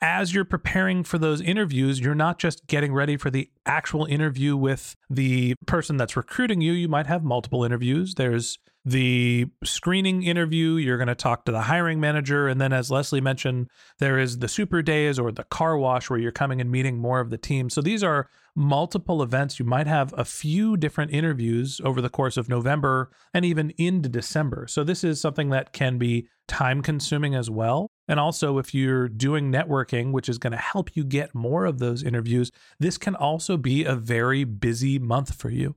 As 0.07 0.35
you're 0.35 0.45
preparing 0.45 1.03
for 1.03 1.17
those 1.17 1.41
interviews, 1.41 1.99
you're 1.99 2.15
not 2.15 2.39
just 2.39 2.67
getting 2.67 2.93
ready 2.93 3.17
for 3.17 3.31
the 3.31 3.49
actual 3.65 4.05
interview 4.05 4.55
with 4.55 4.95
the 5.09 5.55
person 5.65 5.97
that's 5.97 6.15
recruiting 6.15 6.61
you. 6.61 6.73
You 6.73 6.89
might 6.89 7.07
have 7.07 7.25
multiple 7.25 7.65
interviews. 7.65 8.15
There's 8.15 8.59
the 8.85 9.47
screening 9.65 10.23
interview, 10.23 10.75
you're 10.75 10.99
going 10.99 11.09
to 11.09 11.15
talk 11.15 11.47
to 11.47 11.53
the 11.53 11.63
hiring 11.63 12.01
manager. 12.01 12.49
And 12.49 12.61
then, 12.61 12.71
as 12.71 12.91
Lesley 12.91 13.23
mentioned, 13.23 13.69
there 13.99 14.19
is 14.19 14.41
the 14.41 14.47
super 14.47 14.83
days 14.83 15.19
or 15.19 15.33
the 15.33 15.45
car 15.45 15.79
wash 15.79 16.11
where 16.11 16.19
you're 16.19 16.33
coming 16.33 16.61
and 16.61 16.71
meeting 16.71 16.99
more 16.99 17.21
of 17.21 17.31
the 17.31 17.39
team. 17.39 17.71
So 17.71 17.81
these 17.81 18.05
are 18.05 18.29
multiple 18.55 19.23
events. 19.23 19.59
You 19.59 19.65
might 19.65 19.87
have 19.87 20.13
a 20.19 20.27
few 20.27 20.77
different 20.77 21.13
interviews 21.13 21.81
over 21.83 22.03
the 22.03 22.11
course 22.11 22.37
of 22.37 22.51
November 22.51 23.11
and 23.33 23.43
even 23.43 23.71
into 23.79 24.11
December. 24.11 24.67
So 24.67 24.85
this 24.85 25.03
is 25.03 25.19
something 25.19 25.49
that 25.49 25.73
can 25.73 25.97
be 25.97 26.29
time 26.47 26.83
consuming 26.83 27.35
as 27.35 27.49
well. 27.49 27.91
And 28.07 28.21
also, 28.21 28.59
if 28.59 28.75
you're 28.75 29.09
doing 29.09 29.51
networking, 29.51 30.13
which 30.13 30.29
is 30.29 30.39
going 30.39 30.53
to 30.53 30.59
help 30.59 30.95
you 30.95 31.05
get 31.05 31.35
more 31.35 31.65
of 31.65 31.79
those 31.79 32.03
interviews, 32.03 32.51
this 32.79 32.99
can 32.99 33.15
also 33.15 33.57
be 33.57 33.85
a 33.85 33.97
very 33.97 34.45
busy 34.45 34.99
month 34.99 35.35
for 35.35 35.49
you 35.49 35.75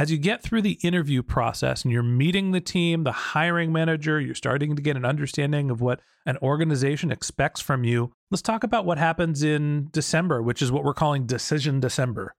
as 0.00 0.10
you 0.10 0.16
get 0.16 0.42
through 0.42 0.62
the 0.62 0.78
interview 0.82 1.22
process 1.22 1.82
and 1.82 1.92
you're 1.92 2.02
meeting 2.02 2.52
the 2.52 2.60
team, 2.60 3.04
the 3.04 3.12
hiring 3.12 3.70
manager, 3.70 4.18
you're 4.18 4.34
starting 4.34 4.74
to 4.74 4.80
get 4.80 4.96
an 4.96 5.04
understanding 5.04 5.70
of 5.70 5.82
what 5.82 6.00
an 6.24 6.38
organization 6.38 7.10
expects 7.10 7.60
from 7.60 7.84
you. 7.84 8.10
Let's 8.30 8.40
talk 8.40 8.64
about 8.64 8.86
what 8.86 8.96
happens 8.96 9.42
in 9.42 9.88
December, 9.92 10.42
which 10.42 10.62
is 10.62 10.72
what 10.72 10.84
we're 10.84 10.94
calling 10.94 11.26
Decision 11.26 11.80
December. 11.80 12.34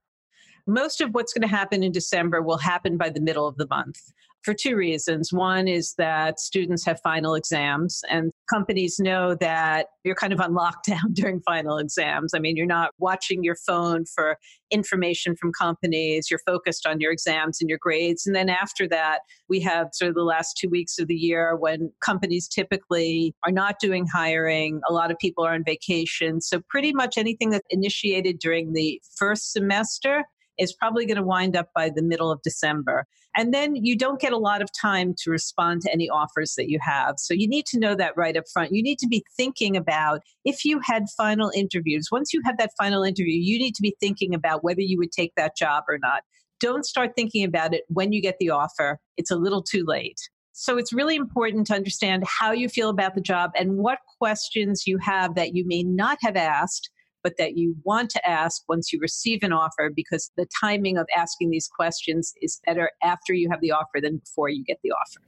Most 0.65 1.01
of 1.01 1.13
what's 1.13 1.33
going 1.33 1.47
to 1.47 1.55
happen 1.55 1.83
in 1.83 1.91
December 1.91 2.41
will 2.41 2.57
happen 2.57 2.97
by 2.97 3.09
the 3.09 3.21
middle 3.21 3.47
of 3.47 3.57
the 3.57 3.67
month 3.69 4.11
for 4.43 4.53
two 4.53 4.75
reasons. 4.75 5.31
One 5.31 5.67
is 5.67 5.93
that 5.97 6.39
students 6.39 6.85
have 6.85 6.99
final 7.01 7.35
exams, 7.35 8.01
and 8.09 8.31
companies 8.49 8.97
know 8.99 9.35
that 9.35 9.87
you're 10.03 10.15
kind 10.15 10.33
of 10.33 10.41
on 10.41 10.53
lockdown 10.61 11.13
during 11.13 11.41
final 11.41 11.77
exams. 11.77 12.33
I 12.33 12.39
mean, 12.39 12.55
you're 12.55 12.65
not 12.65 12.91
watching 12.97 13.43
your 13.43 13.55
phone 13.55 14.05
for 14.05 14.37
information 14.71 15.35
from 15.35 15.51
companies, 15.51 16.29
you're 16.29 16.39
focused 16.45 16.87
on 16.87 16.99
your 16.99 17.11
exams 17.11 17.59
and 17.61 17.69
your 17.69 17.79
grades. 17.81 18.25
And 18.25 18.35
then 18.35 18.49
after 18.49 18.87
that, 18.87 19.19
we 19.49 19.59
have 19.61 19.89
sort 19.93 20.09
of 20.09 20.15
the 20.15 20.23
last 20.23 20.57
two 20.57 20.69
weeks 20.69 20.97
of 20.97 21.07
the 21.07 21.15
year 21.15 21.55
when 21.55 21.91
companies 22.03 22.47
typically 22.47 23.35
are 23.45 23.51
not 23.51 23.75
doing 23.79 24.07
hiring. 24.07 24.81
A 24.89 24.93
lot 24.93 25.11
of 25.11 25.19
people 25.19 25.45
are 25.45 25.53
on 25.53 25.63
vacation. 25.65 26.41
So, 26.41 26.61
pretty 26.69 26.93
much 26.93 27.17
anything 27.17 27.49
that's 27.49 27.67
initiated 27.69 28.39
during 28.39 28.73
the 28.73 29.01
first 29.17 29.51
semester 29.51 30.23
is 30.57 30.73
probably 30.73 31.05
going 31.05 31.17
to 31.17 31.23
wind 31.23 31.55
up 31.55 31.69
by 31.75 31.89
the 31.89 32.03
middle 32.03 32.31
of 32.31 32.41
December. 32.43 33.05
And 33.35 33.53
then 33.53 33.75
you 33.75 33.97
don't 33.97 34.19
get 34.19 34.33
a 34.33 34.37
lot 34.37 34.61
of 34.61 34.69
time 34.73 35.13
to 35.19 35.31
respond 35.31 35.81
to 35.81 35.91
any 35.91 36.09
offers 36.09 36.55
that 36.55 36.69
you 36.69 36.79
have. 36.81 37.15
So 37.17 37.33
you 37.33 37.47
need 37.47 37.65
to 37.67 37.79
know 37.79 37.95
that 37.95 38.17
right 38.17 38.35
up 38.35 38.43
front. 38.51 38.73
You 38.73 38.83
need 38.83 38.99
to 38.99 39.07
be 39.07 39.23
thinking 39.37 39.77
about 39.77 40.21
if 40.43 40.65
you 40.65 40.79
had 40.83 41.05
final 41.15 41.51
interviews, 41.55 42.09
once 42.11 42.33
you 42.33 42.41
have 42.45 42.57
that 42.57 42.71
final 42.77 43.03
interview, 43.03 43.39
you 43.39 43.57
need 43.57 43.75
to 43.75 43.81
be 43.81 43.95
thinking 43.99 44.33
about 44.33 44.63
whether 44.63 44.81
you 44.81 44.97
would 44.97 45.11
take 45.11 45.33
that 45.35 45.55
job 45.55 45.85
or 45.87 45.97
not. 45.97 46.23
Don't 46.59 46.85
start 46.85 47.11
thinking 47.15 47.43
about 47.43 47.73
it 47.73 47.83
when 47.87 48.11
you 48.11 48.21
get 48.21 48.35
the 48.39 48.49
offer. 48.49 48.99
It's 49.17 49.31
a 49.31 49.35
little 49.35 49.63
too 49.63 49.83
late. 49.85 50.19
So 50.53 50.77
it's 50.77 50.91
really 50.91 51.15
important 51.15 51.65
to 51.67 51.73
understand 51.73 52.23
how 52.27 52.51
you 52.51 52.67
feel 52.67 52.89
about 52.89 53.15
the 53.15 53.21
job 53.21 53.51
and 53.55 53.77
what 53.77 53.99
questions 54.19 54.85
you 54.85 54.97
have 54.97 55.35
that 55.35 55.55
you 55.55 55.65
may 55.65 55.81
not 55.81 56.17
have 56.21 56.35
asked 56.35 56.89
but 57.23 57.37
that 57.37 57.57
you 57.57 57.75
want 57.83 58.09
to 58.11 58.29
ask 58.29 58.63
once 58.67 58.91
you 58.91 58.99
receive 58.99 59.43
an 59.43 59.53
offer 59.53 59.91
because 59.93 60.31
the 60.37 60.47
timing 60.59 60.97
of 60.97 61.07
asking 61.15 61.49
these 61.49 61.67
questions 61.67 62.33
is 62.41 62.61
better 62.65 62.91
after 63.03 63.33
you 63.33 63.49
have 63.49 63.61
the 63.61 63.71
offer 63.71 63.99
than 64.01 64.17
before 64.17 64.49
you 64.49 64.63
get 64.63 64.79
the 64.83 64.91
offer. 64.91 65.21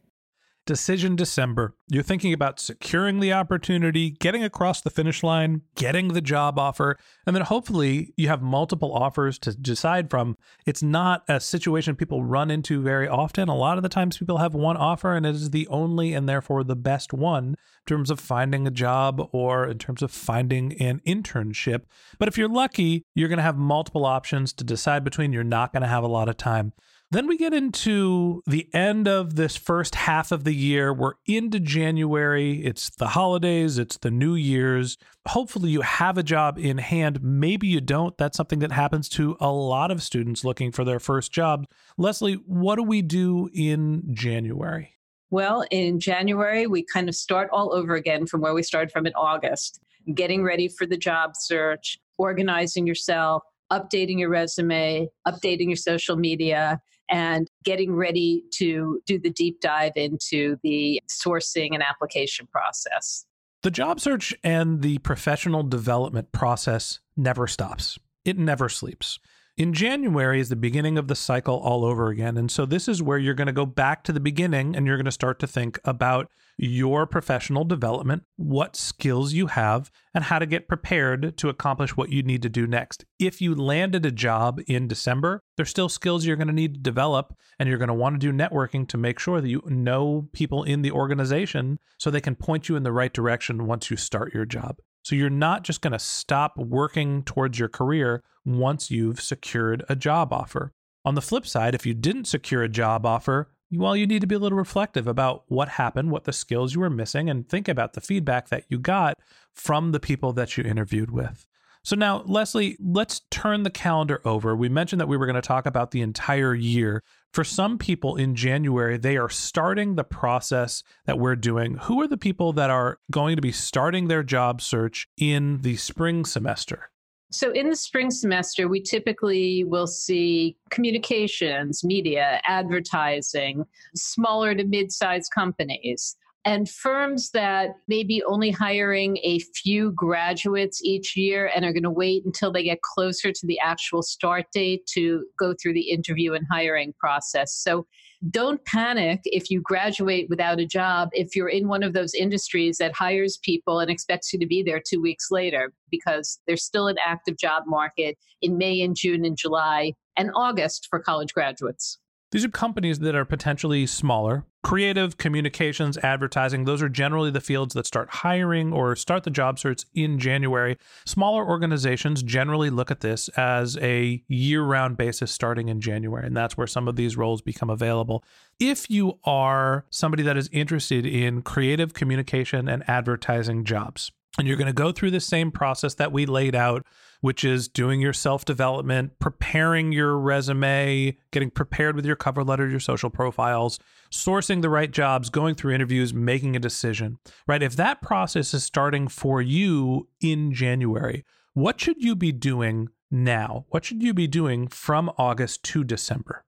Decision 0.65 1.17
December. 1.17 1.75
You're 1.89 2.03
thinking 2.03 2.31
about 2.31 2.57
securing 2.57 3.19
the 3.19 3.33
opportunity, 3.33 4.11
getting 4.11 4.45
across 4.45 4.79
the 4.79 4.89
finish 4.89 5.21
line, 5.21 5.63
getting 5.75 6.09
the 6.09 6.21
job 6.21 6.57
offer, 6.57 6.97
and 7.27 7.35
then 7.35 7.43
hopefully 7.43 8.13
you 8.15 8.29
have 8.29 8.41
multiple 8.41 8.93
offers 8.93 9.37
to 9.39 9.53
decide 9.53 10.09
from. 10.09 10.37
It's 10.65 10.81
not 10.81 11.23
a 11.27 11.41
situation 11.41 11.97
people 11.97 12.23
run 12.23 12.49
into 12.49 12.81
very 12.81 13.09
often. 13.09 13.49
A 13.49 13.55
lot 13.55 13.75
of 13.75 13.83
the 13.83 13.89
times 13.89 14.17
people 14.17 14.37
have 14.37 14.53
one 14.53 14.77
offer 14.77 15.13
and 15.13 15.25
it 15.25 15.35
is 15.35 15.49
the 15.49 15.67
only 15.67 16.13
and 16.13 16.29
therefore 16.29 16.63
the 16.63 16.77
best 16.77 17.11
one 17.11 17.45
in 17.47 17.57
terms 17.85 18.09
of 18.09 18.21
finding 18.21 18.65
a 18.65 18.71
job 18.71 19.27
or 19.33 19.67
in 19.67 19.77
terms 19.77 20.01
of 20.01 20.11
finding 20.11 20.81
an 20.81 21.01
internship. 21.05 21.81
But 22.17 22.29
if 22.29 22.37
you're 22.37 22.47
lucky, 22.47 23.05
you're 23.15 23.27
going 23.27 23.37
to 23.37 23.43
have 23.43 23.57
multiple 23.57 24.05
options 24.05 24.53
to 24.53 24.63
decide 24.63 25.03
between. 25.03 25.33
You're 25.33 25.43
not 25.43 25.73
going 25.73 25.81
to 25.83 25.89
have 25.89 26.05
a 26.05 26.07
lot 26.07 26.29
of 26.29 26.37
time. 26.37 26.71
Then 27.13 27.27
we 27.27 27.37
get 27.37 27.53
into 27.53 28.41
the 28.47 28.67
end 28.73 29.07
of 29.07 29.35
this 29.35 29.55
first 29.55 29.93
half 29.93 30.31
of 30.31 30.45
the 30.45 30.55
year. 30.55 30.91
We're 30.91 31.13
into 31.27 31.59
January. 31.59 32.65
It's 32.65 32.89
the 32.89 33.09
holidays, 33.09 33.77
it's 33.77 33.97
the 33.97 34.09
New 34.09 34.33
Year's. 34.33 34.97
Hopefully, 35.27 35.69
you 35.69 35.81
have 35.81 36.17
a 36.17 36.23
job 36.23 36.57
in 36.57 36.79
hand. 36.79 37.21
Maybe 37.21 37.67
you 37.67 37.81
don't. 37.81 38.17
That's 38.17 38.35
something 38.35 38.57
that 38.59 38.71
happens 38.71 39.07
to 39.09 39.37
a 39.39 39.51
lot 39.51 39.91
of 39.91 40.01
students 40.01 40.43
looking 40.43 40.71
for 40.71 40.83
their 40.83 40.99
first 40.99 41.31
job. 41.31 41.67
Lesley, 41.99 42.33
what 42.47 42.77
do 42.77 42.83
we 42.83 43.03
do 43.03 43.47
in 43.53 44.01
January? 44.11 44.95
Well, 45.29 45.65
in 45.69 45.99
January, 45.99 46.65
we 46.65 46.83
kind 46.83 47.07
of 47.07 47.13
start 47.13 47.47
all 47.53 47.75
over 47.75 47.93
again 47.93 48.25
from 48.25 48.41
where 48.41 48.55
we 48.55 48.63
started 48.63 48.91
from 48.91 49.05
in 49.05 49.13
August, 49.13 49.79
getting 50.15 50.43
ready 50.43 50.67
for 50.67 50.87
the 50.87 50.97
job 50.97 51.33
search, 51.35 51.99
organizing 52.17 52.87
yourself, 52.87 53.43
updating 53.71 54.17
your 54.17 54.29
resume, 54.29 55.09
updating 55.27 55.67
your 55.67 55.75
social 55.75 56.15
media, 56.15 56.81
and 57.09 57.47
getting 57.63 57.93
ready 57.93 58.43
to 58.55 59.01
do 59.05 59.19
the 59.19 59.29
deep 59.29 59.59
dive 59.61 59.93
into 59.95 60.57
the 60.63 61.01
sourcing 61.09 61.69
and 61.73 61.83
application 61.83 62.47
process. 62.47 63.25
The 63.61 63.71
job 63.71 63.99
search 63.99 64.35
and 64.43 64.81
the 64.81 64.97
professional 64.99 65.63
development 65.63 66.31
process 66.31 66.99
never 67.15 67.47
stops, 67.47 67.97
it 68.25 68.37
never 68.37 68.69
sleeps. 68.69 69.19
In 69.55 69.71
January 69.71 70.39
is 70.39 70.49
the 70.49 70.55
beginning 70.55 70.97
of 70.97 71.07
the 71.07 71.15
cycle 71.15 71.57
all 71.57 71.85
over 71.85 72.07
again. 72.07 72.37
And 72.37 72.49
so 72.49 72.65
this 72.65 72.87
is 72.87 73.03
where 73.03 73.19
you're 73.19 73.35
going 73.35 73.45
to 73.45 73.53
go 73.53 73.67
back 73.67 74.03
to 74.05 74.11
the 74.11 74.19
beginning 74.19 74.75
and 74.75 74.87
you're 74.87 74.97
going 74.97 75.05
to 75.05 75.11
start 75.11 75.37
to 75.39 75.47
think 75.47 75.79
about 75.85 76.31
your 76.57 77.05
professional 77.05 77.63
development, 77.63 78.23
what 78.35 78.75
skills 78.75 79.33
you 79.33 79.47
have, 79.47 79.91
and 80.15 80.23
how 80.23 80.39
to 80.39 80.47
get 80.47 80.67
prepared 80.67 81.37
to 81.37 81.49
accomplish 81.49 81.95
what 81.95 82.09
you 82.09 82.23
need 82.23 82.41
to 82.41 82.49
do 82.49 82.65
next. 82.65 83.05
If 83.19 83.41
you 83.41 83.53
landed 83.53 84.07
a 84.07 84.11
job 84.11 84.59
in 84.65 84.87
December, 84.87 85.43
there's 85.55 85.69
still 85.69 85.89
skills 85.89 86.25
you're 86.25 86.35
going 86.35 86.47
to 86.47 86.53
need 86.53 86.73
to 86.73 86.79
develop, 86.79 87.35
and 87.59 87.69
you're 87.69 87.77
going 87.77 87.87
to 87.89 87.93
want 87.93 88.19
to 88.19 88.31
do 88.31 88.35
networking 88.35 88.87
to 88.87 88.97
make 88.97 89.19
sure 89.19 89.39
that 89.39 89.49
you 89.49 89.61
know 89.67 90.29
people 90.33 90.63
in 90.63 90.81
the 90.81 90.91
organization 90.91 91.77
so 91.99 92.09
they 92.09 92.21
can 92.21 92.35
point 92.35 92.69
you 92.69 92.75
in 92.75 92.83
the 92.83 92.91
right 92.91 93.13
direction 93.13 93.67
once 93.67 93.91
you 93.91 93.97
start 93.97 94.33
your 94.33 94.45
job. 94.45 94.77
So 95.03 95.15
you're 95.15 95.29
not 95.29 95.63
just 95.63 95.81
going 95.81 95.93
to 95.93 95.99
stop 95.99 96.57
working 96.57 97.23
towards 97.23 97.59
your 97.59 97.69
career 97.69 98.23
once 98.45 98.91
you've 98.91 99.21
secured 99.21 99.83
a 99.89 99.95
job 99.95 100.33
offer. 100.33 100.71
On 101.05 101.15
the 101.15 101.21
flip 101.21 101.45
side, 101.45 101.75
if 101.75 101.85
you 101.85 101.93
didn't 101.93 102.25
secure 102.25 102.63
a 102.63 102.69
job 102.69 103.05
offer, 103.05 103.49
well, 103.71 103.95
you 103.95 104.05
need 104.05 104.21
to 104.21 104.27
be 104.27 104.35
a 104.35 104.39
little 104.39 104.57
reflective 104.57 105.07
about 105.07 105.43
what 105.47 105.67
happened, 105.67 106.11
what 106.11 106.25
the 106.25 106.33
skills 106.33 106.75
you 106.75 106.81
were 106.81 106.89
missing, 106.89 107.29
and 107.29 107.47
think 107.47 107.67
about 107.67 107.93
the 107.93 108.01
feedback 108.01 108.49
that 108.49 108.65
you 108.69 108.77
got 108.77 109.17
from 109.53 109.91
the 109.91 109.99
people 109.99 110.31
that 110.33 110.57
you 110.57 110.63
interviewed 110.63 111.11
with. 111.11 111.45
So 111.85 111.97
now, 111.97 112.23
Lesley, 112.25 112.77
let's 112.79 113.21
turn 113.29 113.63
the 113.63 113.69
calendar 113.69 114.21
over. 114.23 114.55
We 114.55 114.69
mentioned 114.69 115.01
that 115.01 115.07
we 115.09 115.17
were 115.17 115.25
going 115.25 115.35
to 115.35 115.41
talk 115.41 115.65
about 115.65 115.91
the 115.91 116.01
entire 116.01 116.55
year. 116.55 117.03
For 117.33 117.43
some 117.43 117.77
people 117.77 118.15
in 118.15 118.35
January, 118.35 118.97
they 118.97 119.17
are 119.17 119.29
starting 119.29 119.95
the 119.95 120.05
process 120.05 120.83
that 121.05 121.19
we're 121.19 121.35
doing. 121.35 121.75
Who 121.83 122.01
are 122.01 122.07
the 122.07 122.15
people 122.15 122.53
that 122.53 122.69
are 122.69 122.99
going 123.11 123.35
to 123.35 123.41
be 123.41 123.51
starting 123.51 124.07
their 124.07 124.23
job 124.23 124.61
search 124.61 125.09
in 125.17 125.61
the 125.61 125.75
spring 125.75 126.23
semester? 126.23 126.89
So, 127.33 127.51
in 127.51 127.71
the 127.71 127.75
spring 127.75 128.11
semester, 128.11 128.67
we 128.67 128.79
typically 128.79 129.63
will 129.63 129.87
see 129.87 130.55
communications, 130.69 131.83
media, 131.83 132.39
advertising, 132.45 133.65
smaller 133.95 134.53
to 134.53 134.63
mid 134.63 134.91
sized 134.91 135.31
companies 135.33 136.15
and 136.45 136.69
firms 136.69 137.31
that 137.31 137.75
may 137.87 138.03
be 138.03 138.21
only 138.23 138.51
hiring 138.51 139.17
a 139.23 139.39
few 139.39 139.91
graduates 139.91 140.83
each 140.83 141.15
year 141.15 141.49
and 141.55 141.63
are 141.63 141.71
going 141.71 141.83
to 141.83 141.89
wait 141.89 142.25
until 142.25 142.51
they 142.51 142.63
get 142.63 142.81
closer 142.81 143.31
to 143.31 143.47
the 143.47 143.59
actual 143.59 144.01
start 144.01 144.45
date 144.53 144.85
to 144.87 145.25
go 145.39 145.53
through 145.53 145.73
the 145.73 145.89
interview 145.89 146.33
and 146.33 146.45
hiring 146.51 146.93
process. 146.99 147.53
So 147.55 147.85
don't 148.29 148.63
panic 148.65 149.21
if 149.25 149.49
you 149.49 149.61
graduate 149.61 150.29
without 150.29 150.59
a 150.59 150.65
job 150.65 151.09
if 151.11 151.35
you're 151.35 151.49
in 151.49 151.67
one 151.67 151.83
of 151.83 151.93
those 151.93 152.13
industries 152.13 152.77
that 152.77 152.93
hires 152.93 153.37
people 153.41 153.79
and 153.79 153.91
expects 153.91 154.31
you 154.31 154.39
to 154.39 154.45
be 154.45 154.63
there 154.63 154.81
two 154.85 155.01
weeks 155.01 155.29
later 155.29 155.73
because 155.91 156.39
there's 156.47 156.63
still 156.63 156.87
an 156.87 156.95
active 157.05 157.37
job 157.37 157.63
market 157.67 158.17
in 158.41 158.57
May 158.57 158.81
and 158.81 158.95
June 158.95 159.25
and 159.25 159.37
July 159.37 159.93
and 160.17 160.31
August 160.35 160.87
for 160.89 160.99
college 160.99 161.33
graduates. 161.33 161.99
These 162.33 162.43
are 162.43 162.49
companies 162.49 162.97
that 162.97 163.13
are 163.13 163.25
potentially 163.25 163.85
smaller. 163.85 164.43
Creative, 164.63 165.15
communications, 165.19 165.99
advertising, 165.99 166.65
those 166.65 166.81
are 166.81 166.89
generally 166.89 167.29
the 167.29 167.39
fields 167.39 167.75
that 167.75 167.85
start 167.85 168.09
hiring 168.09 168.73
or 168.73 168.95
start 168.95 169.23
the 169.23 169.29
job 169.29 169.59
search 169.59 169.83
in 169.93 170.17
January. 170.17 170.79
Smaller 171.05 171.47
organizations 171.47 172.23
generally 172.23 172.71
look 172.71 172.89
at 172.89 173.01
this 173.01 173.29
as 173.37 173.77
a 173.77 174.23
year 174.27 174.63
round 174.63 174.97
basis 174.97 175.31
starting 175.31 175.69
in 175.69 175.79
January, 175.79 176.25
and 176.25 176.35
that's 176.35 176.57
where 176.57 176.65
some 176.65 176.87
of 176.87 176.95
these 176.95 177.15
roles 177.15 177.43
become 177.43 177.69
available. 177.69 178.23
If 178.59 178.89
you 178.89 179.19
are 179.25 179.85
somebody 179.91 180.23
that 180.23 180.35
is 180.35 180.49
interested 180.51 181.05
in 181.05 181.43
creative 181.43 181.93
communication 181.93 182.67
and 182.67 182.83
advertising 182.89 183.63
jobs, 183.63 184.11
and 184.37 184.47
you're 184.47 184.57
going 184.57 184.67
to 184.67 184.73
go 184.73 184.91
through 184.91 185.11
the 185.11 185.19
same 185.19 185.51
process 185.51 185.93
that 185.95 186.11
we 186.11 186.25
laid 186.25 186.55
out 186.55 186.85
which 187.23 187.45
is 187.45 187.69
doing 187.69 188.01
your 188.01 188.11
self 188.11 188.43
development, 188.43 189.17
preparing 189.17 189.93
your 189.93 190.17
resume, 190.17 191.17
getting 191.31 191.49
prepared 191.49 191.95
with 191.95 192.05
your 192.05 192.17
cover 192.17 192.43
letter, 192.43 192.67
your 192.67 192.81
social 192.81 193.09
profiles, 193.09 193.79
sourcing 194.11 194.61
the 194.61 194.69
right 194.69 194.91
jobs, 194.91 195.29
going 195.29 195.55
through 195.55 195.73
interviews, 195.73 196.13
making 196.13 196.53
a 196.53 196.59
decision, 196.59 197.17
right? 197.47 197.63
If 197.63 197.77
that 197.77 198.01
process 198.01 198.53
is 198.53 198.65
starting 198.65 199.07
for 199.07 199.41
you 199.41 200.09
in 200.19 200.51
January, 200.51 201.23
what 201.53 201.79
should 201.79 202.03
you 202.03 202.13
be 202.13 202.33
doing 202.33 202.89
now? 203.09 203.63
What 203.69 203.85
should 203.85 204.03
you 204.03 204.13
be 204.13 204.27
doing 204.27 204.67
from 204.67 205.09
August 205.17 205.63
to 205.63 205.85
December? 205.85 206.43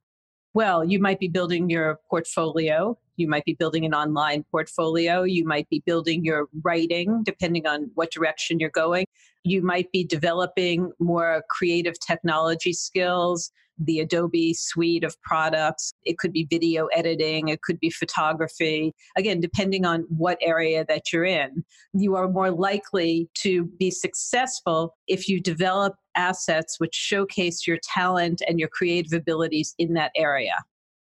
Well, 0.54 0.84
you 0.84 1.00
might 1.00 1.22
be 1.22 1.30
building 1.30 1.70
your 1.70 2.02
portfolio. 2.10 2.98
You 3.18 3.28
might 3.28 3.46
be 3.46 3.54
building 3.54 3.86
an 3.86 3.94
online 3.94 4.44
portfolio. 4.52 5.24
You 5.24 5.46
might 5.46 5.70
be 5.70 5.82
building 5.86 6.26
your 6.26 6.48
writing, 6.64 7.24
depending 7.24 7.66
on 7.66 7.92
what 7.96 8.12
direction 8.12 8.60
you're 8.60 8.70
going. 8.70 9.06
You 9.44 9.62
might 9.62 9.92
be 9.92 10.04
developing 10.04 10.92
more 11.00 11.44
creative 11.50 12.00
technology 12.00 12.74
skills, 12.74 13.52
the 13.78 14.00
Adobe 14.00 14.54
suite 14.54 15.04
of 15.04 15.22
products. 15.22 15.94
It 16.04 16.18
could 16.18 16.32
be 16.32 16.48
video 16.50 16.88
editing, 16.88 17.50
it 17.50 17.62
could 17.62 17.80
be 17.80 17.90
photography. 17.90 18.94
Again, 19.18 19.40
depending 19.40 19.86
on 19.86 20.06
what 20.10 20.38
area 20.42 20.86
that 20.88 21.12
you're 21.12 21.26
in, 21.26 21.64
you 21.94 22.16
are 22.16 22.30
more 22.30 22.52
likely 22.52 23.30
to 23.36 23.66
be 23.80 23.92
successful 23.92 24.96
if 25.08 25.28
you 25.28 25.42
develop 25.42 25.96
assets 26.16 26.80
which 26.80 26.96
showcase 26.96 27.68
your 27.68 27.78
talent 27.84 28.42
and 28.48 28.60
your 28.60 28.70
creative 28.70 29.14
abilities 29.14 29.76
in 29.78 29.94
that 29.94 30.12
area. 30.16 30.54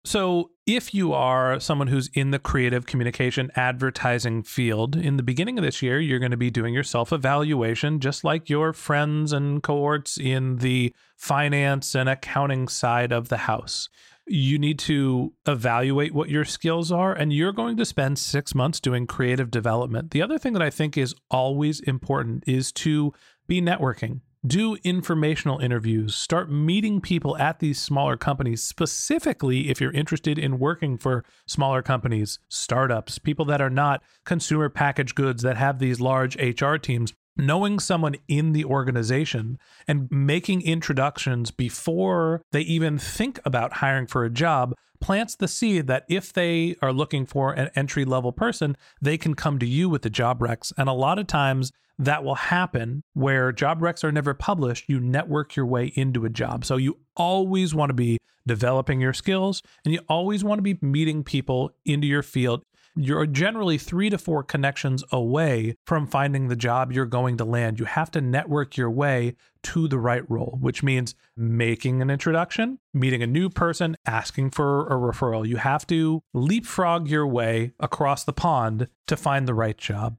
So, 0.05 0.51
if 0.67 0.93
you 0.93 1.13
are 1.13 1.59
someone 1.59 1.87
who's 1.87 2.09
in 2.13 2.29
the 2.29 2.37
creative 2.37 2.85
communication 2.85 3.51
advertising 3.55 4.43
field, 4.43 4.95
in 4.95 5.17
the 5.17 5.23
beginning 5.23 5.57
of 5.57 5.65
this 5.65 5.81
year, 5.81 5.99
you're 5.99 6.19
going 6.19 6.29
to 6.29 6.37
be 6.37 6.51
doing 6.51 6.75
your 6.75 6.83
self 6.83 7.11
evaluation, 7.11 7.99
just 7.99 8.23
like 8.23 8.47
your 8.47 8.71
friends 8.71 9.33
and 9.33 9.63
cohorts 9.63 10.19
in 10.19 10.57
the 10.57 10.93
finance 11.17 11.95
and 11.95 12.07
accounting 12.07 12.67
side 12.67 13.11
of 13.11 13.29
the 13.29 13.37
house. 13.37 13.89
You 14.27 14.59
need 14.59 14.77
to 14.79 15.33
evaluate 15.47 16.13
what 16.13 16.29
your 16.29 16.45
skills 16.45 16.91
are, 16.91 17.13
and 17.13 17.33
you're 17.33 17.51
going 17.51 17.75
to 17.77 17.85
spend 17.85 18.19
six 18.19 18.53
months 18.53 18.79
doing 18.79 19.07
creative 19.07 19.49
development. 19.49 20.11
The 20.11 20.21
other 20.21 20.37
thing 20.37 20.53
that 20.53 20.61
I 20.61 20.69
think 20.69 20.99
is 20.99 21.15
always 21.31 21.79
important 21.79 22.43
is 22.45 22.71
to 22.73 23.11
be 23.47 23.59
networking 23.59 24.21
do 24.47 24.77
informational 24.83 25.59
interviews, 25.59 26.15
start 26.15 26.51
meeting 26.51 27.01
people 27.01 27.37
at 27.37 27.59
these 27.59 27.79
smaller 27.81 28.17
companies, 28.17 28.63
specifically 28.63 29.69
if 29.69 29.81
you're 29.81 29.91
interested 29.91 30.37
in 30.37 30.59
working 30.59 30.97
for 30.97 31.23
smaller 31.45 31.81
companies, 31.81 32.39
startups, 32.47 33.17
people 33.17 33.45
that 33.45 33.61
are 33.61 33.69
not 33.69 34.03
consumer 34.25 34.69
packaged 34.69 35.15
goods 35.15 35.41
that 35.43 35.57
have 35.57 35.79
these 35.79 35.99
large 35.99 36.35
HR 36.37 36.75
teams. 36.75 37.13
Knowing 37.37 37.79
someone 37.79 38.15
in 38.27 38.53
the 38.53 38.63
organization 38.63 39.57
and 39.87 40.07
making 40.09 40.61
introductions 40.61 41.51
before 41.51 42.41
they 42.51 42.61
even 42.61 42.97
think 42.97 43.39
about 43.43 43.73
hiring 43.73 44.07
for 44.07 44.23
a 44.23 44.29
job 44.29 44.73
plants 45.01 45.35
the 45.35 45.47
seed 45.47 45.87
that 45.87 46.05
if 46.09 46.31
they 46.31 46.75
are 46.81 46.93
looking 46.93 47.25
for 47.25 47.51
an 47.53 47.69
entry 47.75 48.05
level 48.05 48.31
person, 48.31 48.75
they 49.01 49.17
can 49.17 49.35
come 49.35 49.59
to 49.59 49.65
you 49.65 49.89
with 49.89 50.01
the 50.01 50.09
job 50.09 50.39
recs. 50.39 50.71
And 50.77 50.87
a 50.87 50.93
lot 50.93 51.19
of 51.19 51.27
times, 51.27 51.71
that 51.97 52.23
will 52.23 52.35
happen 52.35 53.03
where 53.13 53.51
job 53.51 53.79
recs 53.79 54.03
are 54.03 54.11
never 54.11 54.33
published. 54.33 54.85
You 54.87 54.99
network 54.99 55.55
your 55.55 55.65
way 55.65 55.93
into 55.95 56.25
a 56.25 56.29
job. 56.29 56.65
So 56.65 56.77
you 56.77 56.97
always 57.15 57.73
want 57.73 57.89
to 57.89 57.93
be 57.93 58.17
developing 58.47 59.01
your 59.01 59.13
skills 59.13 59.63
and 59.83 59.93
you 59.93 60.01
always 60.07 60.43
want 60.43 60.59
to 60.59 60.61
be 60.63 60.77
meeting 60.81 61.23
people 61.23 61.71
into 61.85 62.05
your 62.05 62.23
field. 62.23 62.63
You're 62.97 63.25
generally 63.25 63.77
three 63.77 64.09
to 64.09 64.17
four 64.17 64.41
connections 64.41 65.03
away 65.11 65.75
from 65.85 66.07
finding 66.07 66.47
the 66.47 66.55
job 66.55 66.93
you're 66.93 67.05
going 67.05 67.35
to 67.37 67.43
land. 67.43 67.77
You 67.77 67.85
have 67.85 68.09
to 68.11 68.21
network 68.21 68.77
your 68.77 68.89
way 68.89 69.35
to 69.63 69.89
the 69.89 69.99
right 69.99 70.23
role, 70.29 70.57
which 70.61 70.81
means 70.81 71.13
making 71.35 72.01
an 72.01 72.09
introduction, 72.09 72.79
meeting 72.93 73.21
a 73.21 73.27
new 73.27 73.49
person, 73.49 73.97
asking 74.05 74.51
for 74.51 74.87
a 74.87 74.93
referral. 74.93 75.45
You 75.45 75.57
have 75.57 75.85
to 75.87 76.23
leapfrog 76.33 77.09
your 77.09 77.27
way 77.27 77.73
across 77.81 78.23
the 78.23 78.31
pond 78.31 78.87
to 79.07 79.17
find 79.17 79.45
the 79.45 79.53
right 79.53 79.77
job. 79.77 80.15